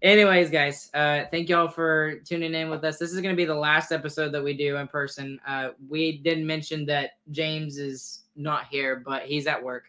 Anyways, 0.00 0.50
guys, 0.50 0.90
uh, 0.94 1.24
thank 1.30 1.48
y'all 1.48 1.68
for 1.68 2.16
tuning 2.20 2.54
in 2.54 2.70
with 2.70 2.84
us. 2.84 2.98
This 2.98 3.12
is 3.12 3.20
going 3.20 3.34
to 3.34 3.36
be 3.36 3.44
the 3.44 3.54
last 3.54 3.92
episode 3.92 4.32
that 4.32 4.42
we 4.42 4.54
do 4.54 4.76
in 4.76 4.88
person. 4.88 5.40
Uh, 5.46 5.70
we 5.88 6.18
didn't 6.18 6.46
mention 6.46 6.86
that 6.86 7.12
James 7.30 7.78
is 7.78 8.22
not 8.36 8.66
here, 8.66 9.02
but 9.04 9.22
he's 9.22 9.46
at 9.46 9.62
work. 9.62 9.84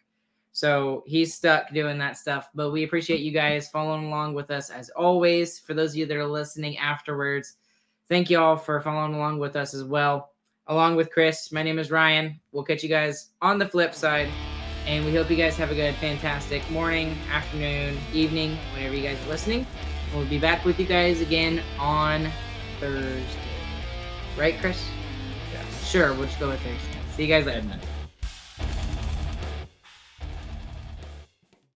So 0.51 1.03
he's 1.07 1.33
stuck 1.33 1.73
doing 1.73 1.97
that 1.97 2.17
stuff. 2.17 2.49
But 2.53 2.71
we 2.71 2.83
appreciate 2.83 3.21
you 3.21 3.31
guys 3.31 3.69
following 3.69 4.05
along 4.05 4.35
with 4.35 4.51
us 4.51 4.69
as 4.69 4.89
always. 4.89 5.59
For 5.59 5.73
those 5.73 5.91
of 5.91 5.97
you 5.97 6.05
that 6.05 6.17
are 6.17 6.27
listening 6.27 6.77
afterwards, 6.77 7.55
thank 8.07 8.29
you 8.29 8.39
all 8.39 8.55
for 8.55 8.79
following 8.81 9.15
along 9.15 9.39
with 9.39 9.55
us 9.55 9.73
as 9.73 9.83
well. 9.83 10.29
Along 10.67 10.95
with 10.95 11.11
Chris, 11.11 11.51
my 11.51 11.63
name 11.63 11.79
is 11.79 11.91
Ryan. 11.91 12.39
We'll 12.51 12.63
catch 12.63 12.83
you 12.83 12.89
guys 12.89 13.29
on 13.41 13.57
the 13.57 13.67
flip 13.67 13.93
side. 13.93 14.29
And 14.85 15.03
we 15.05 15.15
hope 15.15 15.29
you 15.29 15.37
guys 15.37 15.55
have 15.57 15.71
a 15.71 15.75
good, 15.75 15.95
fantastic 15.95 16.69
morning, 16.69 17.17
afternoon, 17.31 17.97
evening, 18.13 18.57
whenever 18.73 18.95
you 18.95 19.03
guys 19.03 19.17
are 19.25 19.29
listening. 19.29 19.65
We'll 20.13 20.25
be 20.25 20.37
back 20.37 20.63
with 20.63 20.79
you 20.79 20.85
guys 20.85 21.21
again 21.21 21.63
on 21.79 22.29
Thursday. 22.79 23.23
Right, 24.37 24.59
Chris? 24.59 24.87
Yes. 25.51 25.89
Sure, 25.89 26.13
we'll 26.13 26.25
just 26.25 26.39
go 26.39 26.49
with 26.49 26.59
Thursday. 26.59 26.99
See 27.15 27.23
you 27.23 27.29
guys 27.29 27.45
later. 27.45 27.63